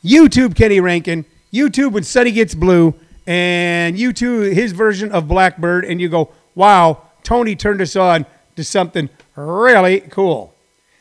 YouTube 0.05 0.55
Kenny 0.55 0.81
Rankin. 0.81 1.25
YouTube 1.53 1.93
when 1.93 2.05
Sunny 2.05 2.31
Gets 2.31 2.55
Blue, 2.55 2.95
and 3.31 3.97
YouTube 3.97 4.53
his 4.53 4.73
version 4.73 5.13
of 5.13 5.29
Blackbird, 5.29 5.85
and 5.85 6.01
you 6.01 6.09
go, 6.09 6.33
wow, 6.57 7.03
Tony 7.23 7.55
turned 7.55 7.81
us 7.81 7.95
on 7.95 8.27
to 8.57 8.65
something 8.65 9.09
really 9.37 10.01
cool. 10.01 10.53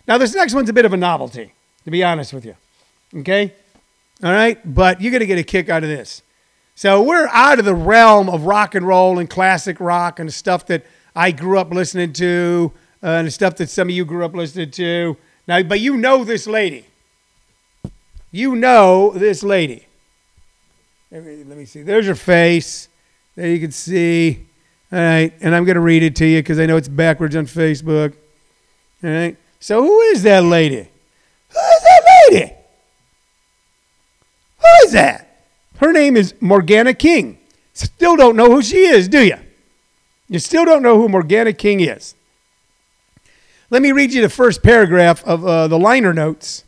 Now, 0.07 0.19
this 0.19 0.35
next 0.35 0.53
one's 0.53 0.69
a 0.69 0.73
bit 0.73 0.85
of 0.85 0.93
a 0.93 0.97
novelty, 0.97 1.53
to 1.85 1.91
be 1.91 2.03
honest 2.03 2.31
with 2.31 2.45
you. 2.45 2.55
Okay? 3.15 3.51
All 4.23 4.31
right. 4.31 4.59
But 4.63 5.01
you're 5.01 5.09
going 5.09 5.21
to 5.21 5.25
get 5.25 5.39
a 5.39 5.43
kick 5.43 5.69
out 5.69 5.81
of 5.81 5.89
this. 5.89 6.21
So 6.75 7.01
we're 7.01 7.27
out 7.29 7.57
of 7.57 7.65
the 7.65 7.73
realm 7.73 8.29
of 8.29 8.43
rock 8.43 8.75
and 8.75 8.87
roll 8.87 9.17
and 9.17 9.27
classic 9.27 9.79
rock 9.79 10.19
and 10.19 10.31
stuff 10.31 10.67
that 10.67 10.85
I 11.15 11.31
grew 11.31 11.57
up 11.57 11.71
listening 11.71 12.13
to 12.13 12.71
uh, 13.01 13.07
and 13.07 13.33
stuff 13.33 13.55
that 13.55 13.71
some 13.71 13.89
of 13.89 13.95
you 13.95 14.05
grew 14.05 14.23
up 14.23 14.35
listening 14.35 14.69
to. 14.69 15.17
Now, 15.47 15.63
but 15.63 15.79
you 15.79 15.97
know 15.97 16.23
this 16.23 16.45
lady. 16.45 16.85
You 18.31 18.55
know 18.55 19.13
this 19.15 19.41
lady. 19.41 19.87
Let 21.11 21.23
me, 21.23 21.65
see. 21.65 21.81
There's 21.81 22.05
your 22.05 22.15
face. 22.15 22.87
There 23.35 23.47
you 23.47 23.59
can 23.59 23.71
see. 23.71 24.45
All 24.91 24.99
right. 24.99 25.33
And 25.41 25.55
I'm 25.55 25.65
going 25.65 25.75
to 25.75 25.81
read 25.81 26.03
it 26.03 26.15
to 26.17 26.25
you 26.25 26.39
because 26.39 26.59
I 26.59 26.65
know 26.67 26.77
it's 26.77 26.87
backwards 26.87 27.35
on 27.35 27.45
Facebook. 27.45 28.13
All 29.03 29.09
right. 29.09 29.35
So 29.59 29.81
who 29.81 30.01
is 30.01 30.23
that 30.23 30.43
lady? 30.43 30.87
Who 31.49 31.59
is 31.59 31.83
that 31.83 32.27
lady? 32.29 32.53
Who 34.59 34.85
is 34.85 34.91
that? 34.91 35.45
Her 35.77 35.91
name 35.91 36.15
is 36.15 36.35
Morgana 36.41 36.93
King. 36.93 37.39
Still 37.73 38.15
don't 38.15 38.35
know 38.35 38.51
who 38.51 38.61
she 38.61 38.85
is, 38.85 39.07
do 39.07 39.25
you? 39.25 39.37
You 40.27 40.37
still 40.37 40.65
don't 40.65 40.83
know 40.83 40.97
who 40.97 41.09
Morgana 41.09 41.53
King 41.53 41.79
is. 41.79 42.13
Let 43.71 43.81
me 43.81 43.91
read 43.91 44.13
you 44.13 44.21
the 44.21 44.29
first 44.29 44.61
paragraph 44.61 45.23
of 45.25 45.45
uh, 45.45 45.67
the 45.67 45.79
liner 45.79 46.13
notes. 46.13 46.65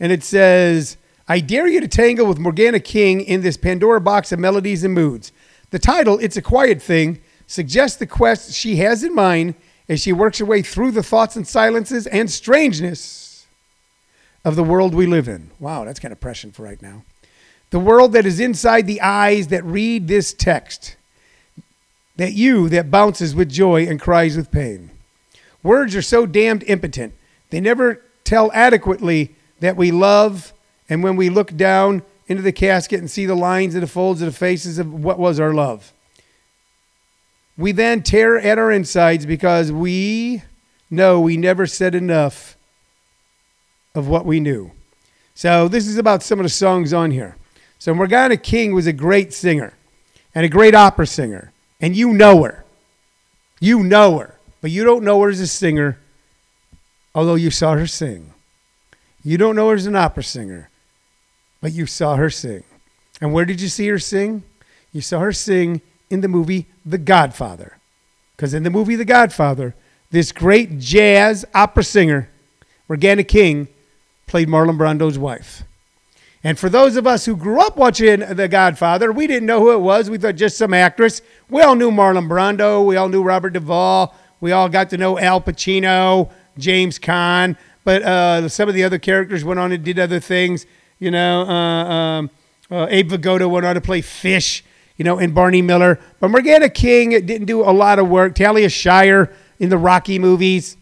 And 0.00 0.10
it 0.10 0.24
says, 0.24 0.96
I 1.28 1.40
dare 1.40 1.66
you 1.66 1.80
to 1.80 1.88
tangle 1.88 2.26
with 2.26 2.38
Morgana 2.38 2.80
King 2.80 3.20
in 3.20 3.42
this 3.42 3.56
Pandora 3.56 4.00
box 4.00 4.30
of 4.32 4.38
melodies 4.38 4.84
and 4.84 4.94
moods. 4.94 5.32
The 5.70 5.78
title, 5.78 6.18
It's 6.20 6.36
a 6.36 6.42
Quiet 6.42 6.80
Thing, 6.80 7.20
suggests 7.46 7.98
the 7.98 8.06
quest 8.06 8.54
she 8.54 8.76
has 8.76 9.02
in 9.02 9.14
mind 9.14 9.54
as 9.88 10.00
she 10.00 10.12
works 10.12 10.38
her 10.38 10.44
way 10.44 10.62
through 10.62 10.92
the 10.92 11.02
thoughts 11.02 11.36
and 11.36 11.46
silences 11.46 12.06
and 12.06 12.30
strangeness 12.30 13.46
of 14.44 14.56
the 14.56 14.64
world 14.64 14.94
we 14.94 15.06
live 15.06 15.28
in. 15.28 15.50
Wow, 15.58 15.84
that's 15.84 16.00
kind 16.00 16.12
of 16.12 16.20
prescient 16.20 16.54
for 16.54 16.62
right 16.62 16.80
now 16.80 17.02
the 17.70 17.78
world 17.78 18.12
that 18.12 18.26
is 18.26 18.40
inside 18.40 18.86
the 18.86 19.00
eyes 19.00 19.48
that 19.48 19.64
read 19.64 20.08
this 20.08 20.32
text, 20.32 20.96
that 22.16 22.32
you 22.32 22.68
that 22.68 22.90
bounces 22.90 23.34
with 23.34 23.50
joy 23.50 23.86
and 23.86 24.00
cries 24.00 24.36
with 24.36 24.50
pain. 24.50 24.90
Words 25.62 25.96
are 25.96 26.02
so 26.02 26.26
damned 26.26 26.62
impotent. 26.64 27.12
They 27.50 27.60
never 27.60 28.02
tell 28.24 28.52
adequately 28.52 29.34
that 29.60 29.76
we 29.76 29.90
love, 29.90 30.52
and 30.88 31.02
when 31.02 31.16
we 31.16 31.28
look 31.28 31.56
down 31.56 32.02
into 32.28 32.42
the 32.42 32.52
casket 32.52 33.00
and 33.00 33.10
see 33.10 33.26
the 33.26 33.34
lines 33.34 33.74
and 33.74 33.82
the 33.82 33.88
folds 33.88 34.20
of 34.20 34.26
the 34.26 34.36
faces 34.36 34.78
of 34.78 34.92
what 34.92 35.18
was 35.18 35.38
our 35.38 35.54
love. 35.54 35.92
We 37.56 37.72
then 37.72 38.02
tear 38.02 38.38
at 38.38 38.58
our 38.58 38.70
insides 38.70 39.24
because 39.24 39.72
we 39.72 40.42
know 40.90 41.20
we 41.20 41.36
never 41.36 41.66
said 41.66 41.94
enough 41.94 42.56
of 43.94 44.08
what 44.08 44.26
we 44.26 44.40
knew. 44.40 44.72
So, 45.34 45.68
this 45.68 45.86
is 45.86 45.98
about 45.98 46.22
some 46.22 46.38
of 46.38 46.44
the 46.44 46.50
songs 46.50 46.92
on 46.92 47.10
here. 47.10 47.36
So 47.78 47.94
Morgana 47.94 48.36
King 48.36 48.74
was 48.74 48.86
a 48.86 48.92
great 48.92 49.32
singer 49.32 49.74
and 50.34 50.44
a 50.44 50.48
great 50.48 50.74
opera 50.74 51.06
singer, 51.06 51.52
and 51.80 51.96
you 51.96 52.12
know 52.12 52.42
her. 52.42 52.64
You 53.60 53.82
know 53.82 54.18
her, 54.18 54.38
but 54.60 54.70
you 54.70 54.84
don't 54.84 55.04
know 55.04 55.20
her 55.22 55.30
as 55.30 55.40
a 55.40 55.46
singer, 55.46 55.98
although 57.14 57.34
you 57.34 57.50
saw 57.50 57.74
her 57.74 57.86
sing. 57.86 58.32
You 59.22 59.38
don't 59.38 59.56
know 59.56 59.68
her 59.70 59.74
as 59.74 59.86
an 59.86 59.96
opera 59.96 60.22
singer, 60.22 60.68
but 61.66 61.72
you 61.72 61.84
saw 61.84 62.14
her 62.14 62.30
sing. 62.30 62.62
And 63.20 63.32
where 63.32 63.44
did 63.44 63.60
you 63.60 63.66
see 63.66 63.88
her 63.88 63.98
sing? 63.98 64.44
You 64.92 65.00
saw 65.00 65.18
her 65.18 65.32
sing 65.32 65.80
in 66.08 66.20
the 66.20 66.28
movie 66.28 66.66
The 66.84 66.96
Godfather. 66.96 67.78
Because 68.36 68.54
in 68.54 68.62
the 68.62 68.70
movie 68.70 68.94
The 68.94 69.04
Godfather, 69.04 69.74
this 70.12 70.30
great 70.30 70.78
jazz 70.78 71.44
opera 71.56 71.82
singer, 71.82 72.30
Morgana 72.88 73.24
King, 73.24 73.66
played 74.28 74.46
Marlon 74.46 74.78
Brando's 74.78 75.18
wife. 75.18 75.64
And 76.44 76.56
for 76.56 76.68
those 76.68 76.94
of 76.94 77.04
us 77.04 77.24
who 77.24 77.34
grew 77.34 77.60
up 77.60 77.76
watching 77.76 78.20
The 78.20 78.46
Godfather, 78.46 79.10
we 79.10 79.26
didn't 79.26 79.46
know 79.46 79.58
who 79.58 79.72
it 79.72 79.80
was. 79.80 80.08
We 80.08 80.18
thought 80.18 80.36
just 80.36 80.56
some 80.56 80.72
actress. 80.72 81.20
We 81.50 81.62
all 81.62 81.74
knew 81.74 81.90
Marlon 81.90 82.28
Brando. 82.28 82.86
We 82.86 82.94
all 82.94 83.08
knew 83.08 83.24
Robert 83.24 83.54
Duvall. 83.54 84.14
We 84.40 84.52
all 84.52 84.68
got 84.68 84.90
to 84.90 84.96
know 84.96 85.18
Al 85.18 85.40
Pacino, 85.40 86.30
James 86.58 87.00
Caan. 87.00 87.56
But 87.82 88.02
uh, 88.02 88.48
some 88.48 88.68
of 88.68 88.76
the 88.76 88.84
other 88.84 89.00
characters 89.00 89.44
went 89.44 89.58
on 89.58 89.72
and 89.72 89.82
did 89.82 89.98
other 89.98 90.20
things. 90.20 90.64
You 90.98 91.10
know, 91.10 91.42
uh, 91.42 91.52
um, 91.52 92.30
uh, 92.70 92.86
Abe 92.88 93.12
Vigoda 93.12 93.48
went 93.48 93.66
on 93.66 93.74
to 93.74 93.80
play 93.80 94.00
Fish, 94.00 94.64
you 94.96 95.04
know, 95.04 95.18
and 95.18 95.34
Barney 95.34 95.62
Miller. 95.62 96.00
But 96.20 96.30
Morgana 96.30 96.68
King 96.68 97.10
didn't 97.10 97.44
do 97.44 97.62
a 97.62 97.70
lot 97.70 97.98
of 97.98 98.08
work. 98.08 98.34
Talia 98.34 98.68
Shire 98.68 99.32
in 99.58 99.68
the 99.68 99.78
Rocky 99.78 100.18
movies. 100.18 100.76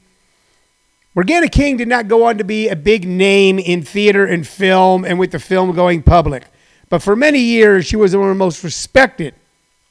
Morgana 1.14 1.48
King 1.48 1.77
did 1.77 1.88
not 1.88 2.09
go 2.09 2.24
on 2.24 2.38
to 2.38 2.44
be 2.44 2.68
a 2.68 2.77
big 2.77 3.07
name 3.07 3.59
in 3.59 3.83
theater 3.83 4.24
and 4.24 4.46
film 4.46 5.05
and 5.05 5.18
with 5.18 5.31
the 5.31 5.38
film 5.38 5.72
going 5.72 6.03
public. 6.03 6.44
But 6.88 7.03
for 7.03 7.14
many 7.14 7.40
years, 7.40 7.87
she 7.87 7.96
was 7.96 8.16
one 8.16 8.29
of 8.29 8.35
the 8.35 8.38
most 8.38 8.62
respected 8.64 9.35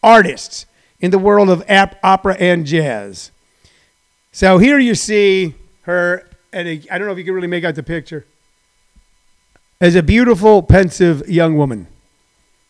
artists 0.01 0.65
in 0.99 1.11
the 1.11 1.19
world 1.19 1.49
of 1.49 1.63
ap- 1.67 1.97
opera 2.03 2.35
and 2.39 2.65
jazz. 2.65 3.31
So 4.31 4.57
here 4.57 4.79
you 4.79 4.95
see 4.95 5.55
her, 5.83 6.29
and 6.51 6.67
I 6.67 6.97
don't 6.97 7.07
know 7.07 7.13
if 7.13 7.17
you 7.17 7.23
can 7.23 7.33
really 7.33 7.47
make 7.47 7.63
out 7.63 7.75
the 7.75 7.83
picture, 7.83 8.25
as 9.79 9.95
a 9.95 10.03
beautiful, 10.03 10.63
pensive 10.63 11.27
young 11.27 11.57
woman. 11.57 11.87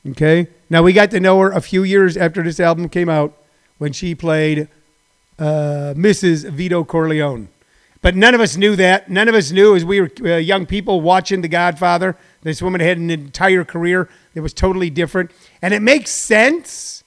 Okay? 0.09 0.47
Now, 0.69 0.83
we 0.83 0.93
got 0.93 1.11
to 1.11 1.19
know 1.19 1.39
her 1.39 1.51
a 1.51 1.61
few 1.61 1.83
years 1.83 2.17
after 2.17 2.43
this 2.43 2.59
album 2.59 2.89
came 2.89 3.09
out 3.09 3.33
when 3.77 3.93
she 3.93 4.15
played 4.15 4.67
uh, 5.39 5.93
Mrs. 5.95 6.49
Vito 6.49 6.83
Corleone. 6.83 7.49
But 8.01 8.15
none 8.15 8.35
of 8.35 8.41
us 8.41 8.57
knew 8.57 8.75
that. 8.75 9.09
None 9.09 9.29
of 9.29 9.35
us 9.35 9.51
knew 9.51 9.75
as 9.75 9.85
we 9.85 10.01
were 10.01 10.11
uh, 10.21 10.35
young 10.35 10.65
people 10.65 10.99
watching 10.99 11.41
The 11.41 11.47
Godfather. 11.47 12.17
This 12.41 12.61
woman 12.61 12.81
had 12.81 12.97
an 12.97 13.09
entire 13.09 13.63
career 13.63 14.09
that 14.33 14.41
was 14.41 14.53
totally 14.53 14.89
different. 14.89 15.31
And 15.61 15.73
it 15.73 15.81
makes 15.81 16.11
sense, 16.11 17.03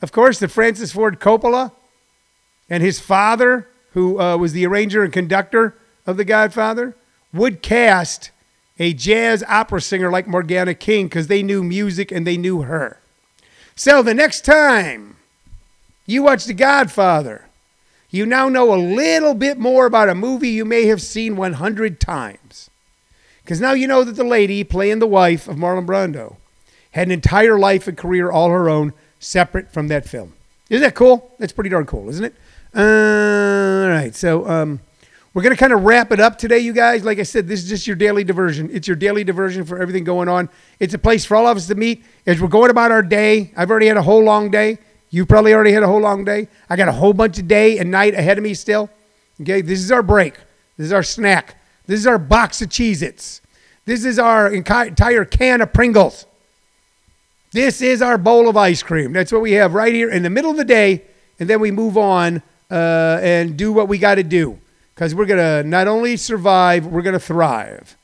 of 0.00 0.12
course, 0.12 0.38
that 0.38 0.48
Francis 0.48 0.92
Ford 0.92 1.18
Coppola 1.18 1.72
and 2.68 2.80
his 2.82 3.00
father, 3.00 3.68
who 3.92 4.20
uh, 4.20 4.36
was 4.36 4.52
the 4.52 4.64
arranger 4.66 5.02
and 5.02 5.12
conductor 5.12 5.76
of 6.06 6.16
The 6.16 6.24
Godfather, 6.24 6.96
would 7.32 7.60
cast 7.60 8.30
a 8.80 8.94
jazz 8.94 9.44
opera 9.46 9.80
singer 9.80 10.10
like 10.10 10.26
Morgana 10.26 10.74
King 10.74 11.06
because 11.06 11.26
they 11.26 11.42
knew 11.42 11.62
music 11.62 12.10
and 12.10 12.26
they 12.26 12.38
knew 12.38 12.62
her. 12.62 12.98
So 13.76 14.02
the 14.02 14.14
next 14.14 14.40
time 14.40 15.16
you 16.06 16.22
watch 16.22 16.46
The 16.46 16.54
Godfather, 16.54 17.44
you 18.10 18.24
now 18.26 18.48
know 18.48 18.74
a 18.74 18.80
little 18.80 19.34
bit 19.34 19.58
more 19.58 19.86
about 19.86 20.08
a 20.08 20.14
movie 20.14 20.48
you 20.48 20.64
may 20.64 20.86
have 20.86 21.02
seen 21.02 21.36
100 21.36 22.00
times. 22.00 22.70
Because 23.44 23.60
now 23.60 23.72
you 23.72 23.86
know 23.86 24.02
that 24.02 24.16
the 24.16 24.24
lady 24.24 24.64
playing 24.64 24.98
the 24.98 25.06
wife 25.06 25.46
of 25.46 25.56
Marlon 25.56 25.86
Brando 25.86 26.36
had 26.92 27.06
an 27.06 27.12
entire 27.12 27.58
life 27.58 27.86
and 27.86 27.96
career 27.96 28.30
all 28.30 28.48
her 28.48 28.68
own, 28.68 28.92
separate 29.18 29.72
from 29.72 29.88
that 29.88 30.08
film. 30.08 30.32
Isn't 30.70 30.82
that 30.82 30.94
cool? 30.94 31.34
That's 31.38 31.52
pretty 31.52 31.70
darn 31.70 31.84
cool, 31.84 32.08
isn't 32.08 32.24
it? 32.24 32.34
Uh, 32.74 33.84
all 33.84 33.88
right, 33.90 34.14
so 34.14 34.48
um, 34.48 34.80
we're 35.32 35.42
going 35.42 35.54
to 35.54 35.60
kind 35.60 35.72
of 35.72 35.84
wrap 35.84 36.10
it 36.10 36.18
up 36.18 36.38
today, 36.38 36.58
you 36.58 36.72
guys. 36.72 37.04
Like 37.04 37.20
I 37.20 37.22
said, 37.22 37.46
this 37.46 37.62
is 37.62 37.68
just 37.68 37.86
your 37.86 37.94
daily 37.94 38.24
diversion. 38.24 38.68
It's 38.72 38.88
your 38.88 38.96
daily 38.96 39.22
diversion 39.22 39.64
for 39.64 39.80
everything 39.80 40.02
going 40.02 40.28
on. 40.28 40.48
It's 40.80 40.92
a 40.92 40.98
place 40.98 41.24
for 41.24 41.36
all 41.36 41.46
of 41.46 41.56
us 41.56 41.68
to 41.68 41.76
meet 41.76 42.04
as 42.26 42.40
we're 42.40 42.48
going 42.48 42.70
about 42.70 42.90
our 42.90 43.02
day. 43.02 43.52
I've 43.56 43.70
already 43.70 43.86
had 43.86 43.96
a 43.96 44.02
whole 44.02 44.24
long 44.24 44.50
day. 44.50 44.78
You 45.10 45.24
probably 45.24 45.54
already 45.54 45.72
had 45.72 45.84
a 45.84 45.86
whole 45.86 46.00
long 46.00 46.24
day. 46.24 46.48
I 46.68 46.74
got 46.74 46.88
a 46.88 46.92
whole 46.92 47.12
bunch 47.12 47.38
of 47.38 47.46
day 47.46 47.78
and 47.78 47.92
night 47.92 48.14
ahead 48.14 48.38
of 48.38 48.44
me 48.44 48.54
still. 48.54 48.90
Okay, 49.40 49.60
this 49.60 49.78
is 49.78 49.92
our 49.92 50.02
break. 50.02 50.34
This 50.76 50.86
is 50.86 50.92
our 50.92 51.02
snack. 51.04 51.56
This 51.86 52.00
is 52.00 52.06
our 52.08 52.18
box 52.18 52.60
of 52.60 52.68
Cheez 52.68 53.00
Its. 53.00 53.40
This 53.84 54.04
is 54.04 54.18
our 54.18 54.52
entire 54.52 55.24
can 55.24 55.60
of 55.60 55.72
Pringles. 55.72 56.26
This 57.52 57.80
is 57.82 58.02
our 58.02 58.18
bowl 58.18 58.48
of 58.48 58.56
ice 58.56 58.82
cream. 58.82 59.12
That's 59.12 59.32
what 59.32 59.42
we 59.42 59.52
have 59.52 59.74
right 59.74 59.92
here 59.92 60.10
in 60.10 60.22
the 60.24 60.30
middle 60.30 60.50
of 60.50 60.56
the 60.56 60.64
day. 60.64 61.02
And 61.38 61.48
then 61.48 61.60
we 61.60 61.70
move 61.70 61.96
on 61.96 62.42
uh, 62.70 63.18
and 63.22 63.56
do 63.56 63.72
what 63.72 63.88
we 63.88 63.98
got 63.98 64.16
to 64.16 64.22
do 64.22 64.58
because 64.94 65.14
we're 65.14 65.26
going 65.26 65.38
to 65.38 65.68
not 65.68 65.88
only 65.88 66.16
survive, 66.16 66.86
we're 66.86 67.02
going 67.02 67.14
to 67.14 67.20
thrive. 67.20 67.96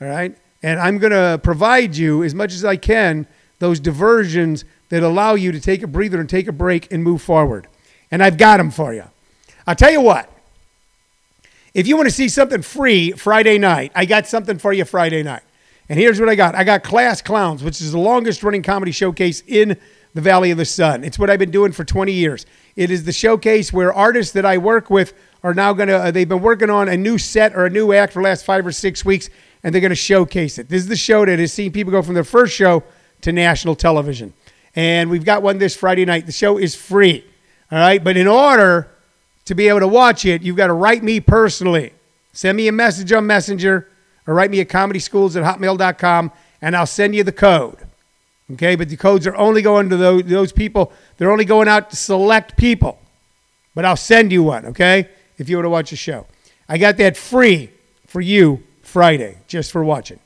All 0.00 0.08
right. 0.08 0.36
And 0.62 0.80
I'm 0.80 0.98
going 0.98 1.12
to 1.12 1.40
provide 1.42 1.96
you 1.96 2.22
as 2.22 2.34
much 2.34 2.52
as 2.52 2.64
I 2.64 2.76
can 2.76 3.26
those 3.58 3.80
diversions 3.80 4.64
that 4.88 5.02
allow 5.02 5.34
you 5.34 5.52
to 5.52 5.60
take 5.60 5.82
a 5.82 5.86
breather 5.86 6.20
and 6.20 6.28
take 6.28 6.46
a 6.46 6.52
break 6.52 6.90
and 6.92 7.02
move 7.02 7.22
forward. 7.22 7.66
And 8.10 8.22
I've 8.22 8.38
got 8.38 8.58
them 8.58 8.70
for 8.70 8.94
you. 8.94 9.04
I'll 9.66 9.74
tell 9.74 9.90
you 9.90 10.00
what. 10.00 10.30
If 11.72 11.88
you 11.88 11.96
want 11.96 12.08
to 12.08 12.14
see 12.14 12.28
something 12.28 12.62
free 12.62 13.10
Friday 13.12 13.58
night, 13.58 13.90
I 13.94 14.04
got 14.04 14.26
something 14.26 14.58
for 14.58 14.72
you 14.72 14.84
Friday 14.84 15.22
night. 15.22 15.42
And 15.88 15.98
here's 15.98 16.20
what 16.20 16.28
I 16.28 16.34
got. 16.34 16.54
I 16.54 16.64
got 16.64 16.84
Class 16.84 17.20
Clowns, 17.20 17.62
which 17.62 17.80
is 17.80 17.92
the 17.92 17.98
longest 17.98 18.42
running 18.42 18.62
comedy 18.62 18.92
showcase 18.92 19.42
in 19.46 19.76
the 20.14 20.20
Valley 20.20 20.50
of 20.50 20.58
the 20.58 20.64
Sun. 20.64 21.04
It's 21.04 21.18
what 21.18 21.28
I've 21.28 21.38
been 21.38 21.50
doing 21.50 21.72
for 21.72 21.84
20 21.84 22.12
years. 22.12 22.46
It 22.76 22.90
is 22.90 23.04
the 23.04 23.12
showcase 23.12 23.72
where 23.72 23.92
artists 23.92 24.32
that 24.32 24.46
I 24.46 24.58
work 24.58 24.88
with 24.88 25.12
are 25.44 25.54
now 25.54 25.72
going 25.72 25.88
to, 25.88 25.96
uh, 25.96 26.10
they've 26.10 26.28
been 26.28 26.42
working 26.42 26.70
on 26.70 26.88
a 26.88 26.96
new 26.96 27.18
set 27.18 27.54
or 27.54 27.66
a 27.66 27.70
new 27.70 27.92
act 27.92 28.14
for 28.14 28.20
the 28.20 28.24
last 28.24 28.44
five 28.44 28.66
or 28.66 28.72
six 28.72 29.04
weeks, 29.04 29.30
and 29.62 29.72
they're 29.72 29.80
going 29.80 29.90
to 29.90 29.94
showcase 29.94 30.58
it. 30.58 30.68
This 30.68 30.82
is 30.82 30.88
the 30.88 30.96
show 30.96 31.24
that 31.24 31.38
has 31.38 31.52
seen 31.52 31.70
people 31.70 31.92
go 31.92 32.02
from 32.02 32.14
their 32.14 32.24
first 32.24 32.52
show 32.52 32.82
to 33.20 33.30
national 33.30 33.76
television 33.76 34.32
and 34.76 35.10
we've 35.10 35.24
got 35.24 35.42
one 35.42 35.58
this 35.58 35.76
Friday 35.76 36.04
night. 36.04 36.26
The 36.26 36.32
show 36.32 36.58
is 36.58 36.74
free, 36.74 37.24
all 37.70 37.78
right? 37.78 38.02
But 38.02 38.16
in 38.16 38.26
order 38.26 38.88
to 39.44 39.54
be 39.54 39.68
able 39.68 39.80
to 39.80 39.88
watch 39.88 40.24
it, 40.24 40.42
you've 40.42 40.56
got 40.56 40.68
to 40.68 40.72
write 40.72 41.02
me 41.02 41.20
personally. 41.20 41.92
Send 42.32 42.56
me 42.56 42.66
a 42.68 42.72
message 42.72 43.12
on 43.12 43.26
Messenger 43.26 43.88
or 44.26 44.34
write 44.34 44.50
me 44.50 44.60
at 44.60 44.68
comedyschools 44.68 45.36
at 45.36 45.44
hotmail.com, 45.44 46.32
and 46.60 46.76
I'll 46.76 46.86
send 46.86 47.14
you 47.14 47.22
the 47.22 47.32
code. 47.32 47.78
Okay, 48.52 48.76
but 48.76 48.88
the 48.88 48.96
codes 48.96 49.26
are 49.26 49.36
only 49.36 49.62
going 49.62 49.88
to 49.90 49.96
those, 49.96 50.24
those 50.24 50.52
people. 50.52 50.92
They're 51.16 51.32
only 51.32 51.44
going 51.44 51.68
out 51.68 51.90
to 51.90 51.96
select 51.96 52.56
people. 52.56 52.98
But 53.74 53.84
I'll 53.84 53.96
send 53.96 54.32
you 54.32 54.42
one, 54.42 54.66
okay, 54.66 55.08
if 55.38 55.48
you 55.48 55.56
were 55.56 55.62
to 55.62 55.70
watch 55.70 55.92
a 55.92 55.96
show. 55.96 56.26
I 56.68 56.78
got 56.78 56.96
that 56.98 57.16
free 57.16 57.70
for 58.06 58.20
you 58.20 58.62
Friday, 58.82 59.38
just 59.48 59.72
for 59.72 59.84
watching. 59.84 60.20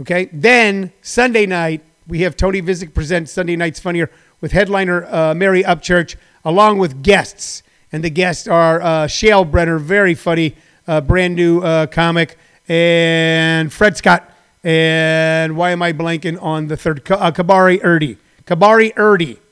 Okay, 0.00 0.28
then 0.32 0.92
Sunday 1.02 1.46
night, 1.46 1.82
we 2.08 2.22
have 2.22 2.36
Tony 2.36 2.62
Visick 2.62 2.94
present 2.94 3.28
Sunday 3.28 3.56
Nights 3.56 3.78
Funnier 3.78 4.10
with 4.40 4.52
headliner 4.52 5.04
uh, 5.04 5.34
Mary 5.34 5.62
Upchurch, 5.62 6.16
along 6.44 6.78
with 6.78 7.02
guests. 7.02 7.62
And 7.92 8.02
the 8.02 8.10
guests 8.10 8.48
are 8.48 8.80
uh, 8.80 9.06
Shale 9.06 9.44
Brenner, 9.44 9.78
very 9.78 10.14
funny, 10.14 10.56
uh, 10.88 11.02
brand 11.02 11.36
new 11.36 11.60
uh, 11.60 11.86
comic, 11.86 12.38
and 12.68 13.72
Fred 13.72 13.96
Scott. 13.96 14.30
And 14.64 15.56
why 15.56 15.70
am 15.70 15.82
I 15.82 15.92
blanking 15.92 16.42
on 16.42 16.68
the 16.68 16.76
third? 16.76 17.02
Uh, 17.10 17.30
Kabari 17.30 17.80
Erdy. 17.82 18.16
Kabari 18.44 18.94
Erdy. 18.94 19.38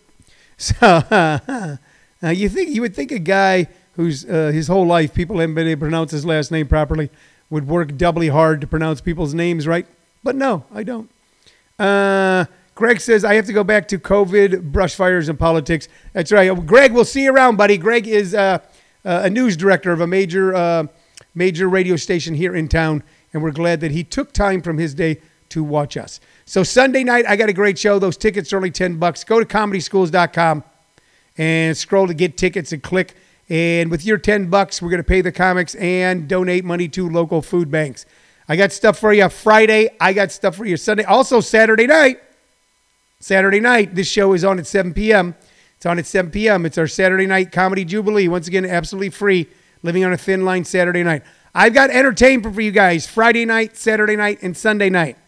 So 0.60 0.74
uh, 0.82 1.78
you 2.22 2.50
think 2.50 2.68
you 2.74 2.82
would 2.82 2.94
think 2.94 3.12
a 3.12 3.18
guy 3.18 3.66
who's 4.00 4.24
uh, 4.24 4.50
his 4.52 4.68
whole 4.68 4.86
life 4.86 5.12
people 5.12 5.38
haven't 5.38 5.54
been 5.54 5.68
able 5.68 5.80
to 5.80 5.84
pronounce 5.84 6.10
his 6.10 6.24
last 6.24 6.50
name 6.50 6.66
properly 6.66 7.10
would 7.50 7.66
work 7.66 7.96
doubly 7.96 8.28
hard 8.28 8.60
to 8.60 8.66
pronounce 8.66 9.00
people's 9.00 9.34
names 9.34 9.66
right, 9.66 9.86
but 10.22 10.34
no, 10.34 10.64
I 10.72 10.84
don't. 10.84 11.10
Uh, 11.78 12.46
Greg 12.74 13.00
says, 13.00 13.24
I 13.24 13.34
have 13.34 13.46
to 13.46 13.52
go 13.52 13.64
back 13.64 13.88
to 13.88 13.98
COVID, 13.98 14.72
brush 14.72 14.94
fires, 14.94 15.28
and 15.28 15.38
politics. 15.38 15.88
That's 16.12 16.32
right. 16.32 16.54
Greg, 16.66 16.92
we'll 16.92 17.04
see 17.04 17.24
you 17.24 17.34
around, 17.34 17.56
buddy. 17.56 17.76
Greg 17.76 18.06
is 18.06 18.34
uh, 18.34 18.58
uh, 19.04 19.22
a 19.24 19.30
news 19.30 19.56
director 19.56 19.92
of 19.92 20.00
a 20.00 20.06
major, 20.06 20.54
uh, 20.54 20.86
major 21.34 21.68
radio 21.68 21.96
station 21.96 22.34
here 22.34 22.54
in 22.54 22.68
town, 22.68 23.02
and 23.34 23.42
we're 23.42 23.50
glad 23.50 23.80
that 23.80 23.90
he 23.90 24.04
took 24.04 24.32
time 24.32 24.62
from 24.62 24.78
his 24.78 24.94
day 24.94 25.20
to 25.50 25.62
watch 25.62 25.96
us. 25.96 26.20
So 26.46 26.62
Sunday 26.62 27.04
night, 27.04 27.26
I 27.26 27.36
got 27.36 27.48
a 27.48 27.52
great 27.52 27.78
show. 27.78 27.98
Those 27.98 28.16
tickets 28.16 28.52
are 28.52 28.56
only 28.56 28.70
10 28.70 28.96
bucks. 28.98 29.24
Go 29.24 29.40
to 29.40 29.46
comedyschools.com 29.46 30.64
and 31.36 31.76
scroll 31.76 32.06
to 32.06 32.14
get 32.14 32.38
tickets 32.38 32.72
and 32.72 32.82
click. 32.82 33.14
And 33.50 33.90
with 33.90 34.06
your 34.06 34.16
10 34.16 34.48
bucks, 34.48 34.80
we're 34.80 34.90
going 34.90 35.02
to 35.02 35.06
pay 35.06 35.20
the 35.20 35.32
comics 35.32 35.74
and 35.74 36.28
donate 36.28 36.64
money 36.64 36.88
to 36.90 37.08
local 37.08 37.42
food 37.42 37.68
banks. 37.68 38.06
I 38.48 38.54
got 38.54 38.70
stuff 38.70 38.98
for 38.98 39.12
you 39.12 39.28
Friday. 39.28 39.90
I 40.00 40.12
got 40.12 40.30
stuff 40.30 40.56
for 40.56 40.64
you 40.64 40.76
Sunday. 40.76 41.02
Also, 41.02 41.40
Saturday 41.40 41.88
night. 41.88 42.20
Saturday 43.18 43.60
night, 43.60 43.94
this 43.96 44.08
show 44.08 44.32
is 44.32 44.44
on 44.44 44.58
at 44.60 44.66
7 44.66 44.94
p.m. 44.94 45.34
It's 45.76 45.84
on 45.84 45.98
at 45.98 46.06
7 46.06 46.30
p.m. 46.30 46.64
It's 46.64 46.78
our 46.78 46.86
Saturday 46.86 47.26
night 47.26 47.50
comedy 47.50 47.84
jubilee. 47.84 48.28
Once 48.28 48.46
again, 48.46 48.64
absolutely 48.64 49.10
free. 49.10 49.48
Living 49.82 50.04
on 50.04 50.12
a 50.12 50.16
thin 50.16 50.44
line 50.44 50.64
Saturday 50.64 51.02
night. 51.02 51.22
I've 51.54 51.74
got 51.74 51.90
entertainment 51.90 52.54
for 52.54 52.60
you 52.60 52.70
guys 52.70 53.06
Friday 53.06 53.44
night, 53.44 53.76
Saturday 53.76 54.14
night, 54.14 54.38
and 54.42 54.56
Sunday 54.56 54.90
night. 54.90 55.18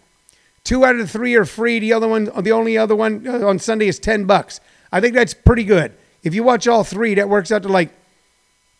Two 0.62 0.84
out 0.84 0.94
of 0.94 1.00
the 1.00 1.08
three 1.08 1.34
are 1.34 1.44
free. 1.44 1.80
The 1.80 1.92
other 1.92 2.06
one, 2.06 2.30
the 2.40 2.52
only 2.52 2.78
other 2.78 2.94
one 2.94 3.26
uh, 3.26 3.46
on 3.46 3.58
Sunday 3.58 3.88
is 3.88 3.98
10 3.98 4.26
bucks. 4.26 4.60
I 4.92 5.00
think 5.00 5.14
that's 5.14 5.34
pretty 5.34 5.64
good. 5.64 5.92
If 6.22 6.34
you 6.34 6.44
watch 6.44 6.68
all 6.68 6.84
three, 6.84 7.14
that 7.14 7.28
works 7.28 7.50
out 7.50 7.64
to 7.64 7.68
like 7.68 7.92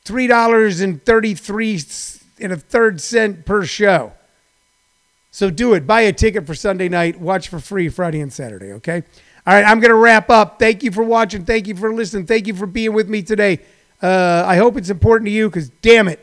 $3.33 0.05 2.23
and 2.41 2.53
a 2.53 2.57
third 2.57 3.01
cent 3.01 3.47
per 3.47 3.65
show. 3.65 4.13
So 5.31 5.49
do 5.49 5.75
it. 5.75 5.87
Buy 5.87 6.03
a 6.03 6.13
ticket 6.13 6.47
for 6.47 6.55
Sunday 6.55 6.89
night. 6.89 7.19
Watch 7.19 7.49
for 7.49 7.59
free 7.59 7.89
Friday 7.89 8.21
and 8.21 8.33
Saturday, 8.33 8.73
okay? 8.75 9.03
All 9.47 9.55
right, 9.55 9.65
I'm 9.65 9.81
to 9.81 9.95
wrap 9.95 10.29
up. 10.29 10.59
Thank 10.59 10.83
you 10.83 10.93
for 10.93 11.03
watching. 11.03 11.45
Thank 11.45 11.67
you 11.67 11.75
for 11.75 11.93
listening. 11.93 12.27
Thank 12.27 12.47
you 12.47 12.55
for 12.55 12.67
being 12.67 12.93
with 12.93 13.09
me 13.09 13.23
today. 13.23 13.61
Uh, 14.03 14.45
I 14.47 14.57
hope 14.57 14.77
it's 14.77 14.91
important 14.91 15.27
to 15.29 15.33
you 15.33 15.49
because, 15.49 15.71
damn 15.81 16.09
it, 16.09 16.21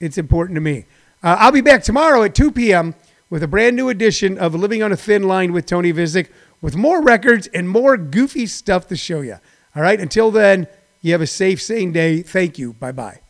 it's 0.00 0.18
important 0.18 0.56
to 0.56 0.60
me. 0.60 0.86
Uh, 1.22 1.36
I'll 1.38 1.52
be 1.52 1.60
back 1.60 1.82
tomorrow 1.82 2.22
at 2.22 2.34
2 2.34 2.52
p.m. 2.52 2.94
with 3.28 3.42
a 3.42 3.48
brand 3.48 3.76
new 3.76 3.90
edition 3.90 4.38
of 4.38 4.54
Living 4.54 4.82
on 4.82 4.92
a 4.92 4.96
Thin 4.96 5.24
Line 5.24 5.52
with 5.52 5.66
Tony 5.66 5.92
Visick 5.92 6.28
with 6.60 6.74
more 6.74 7.02
records 7.02 7.46
and 7.48 7.68
more 7.68 7.96
goofy 7.96 8.46
stuff 8.46 8.86
to 8.88 8.96
show 8.96 9.20
you. 9.20 9.36
All 9.76 9.82
right, 9.82 10.00
until 10.00 10.30
then, 10.30 10.66
you 11.00 11.12
have 11.12 11.20
a 11.20 11.26
safe, 11.26 11.60
sane 11.62 11.92
day. 11.92 12.22
Thank 12.22 12.58
you. 12.58 12.72
Bye 12.72 12.92
bye. 12.92 13.27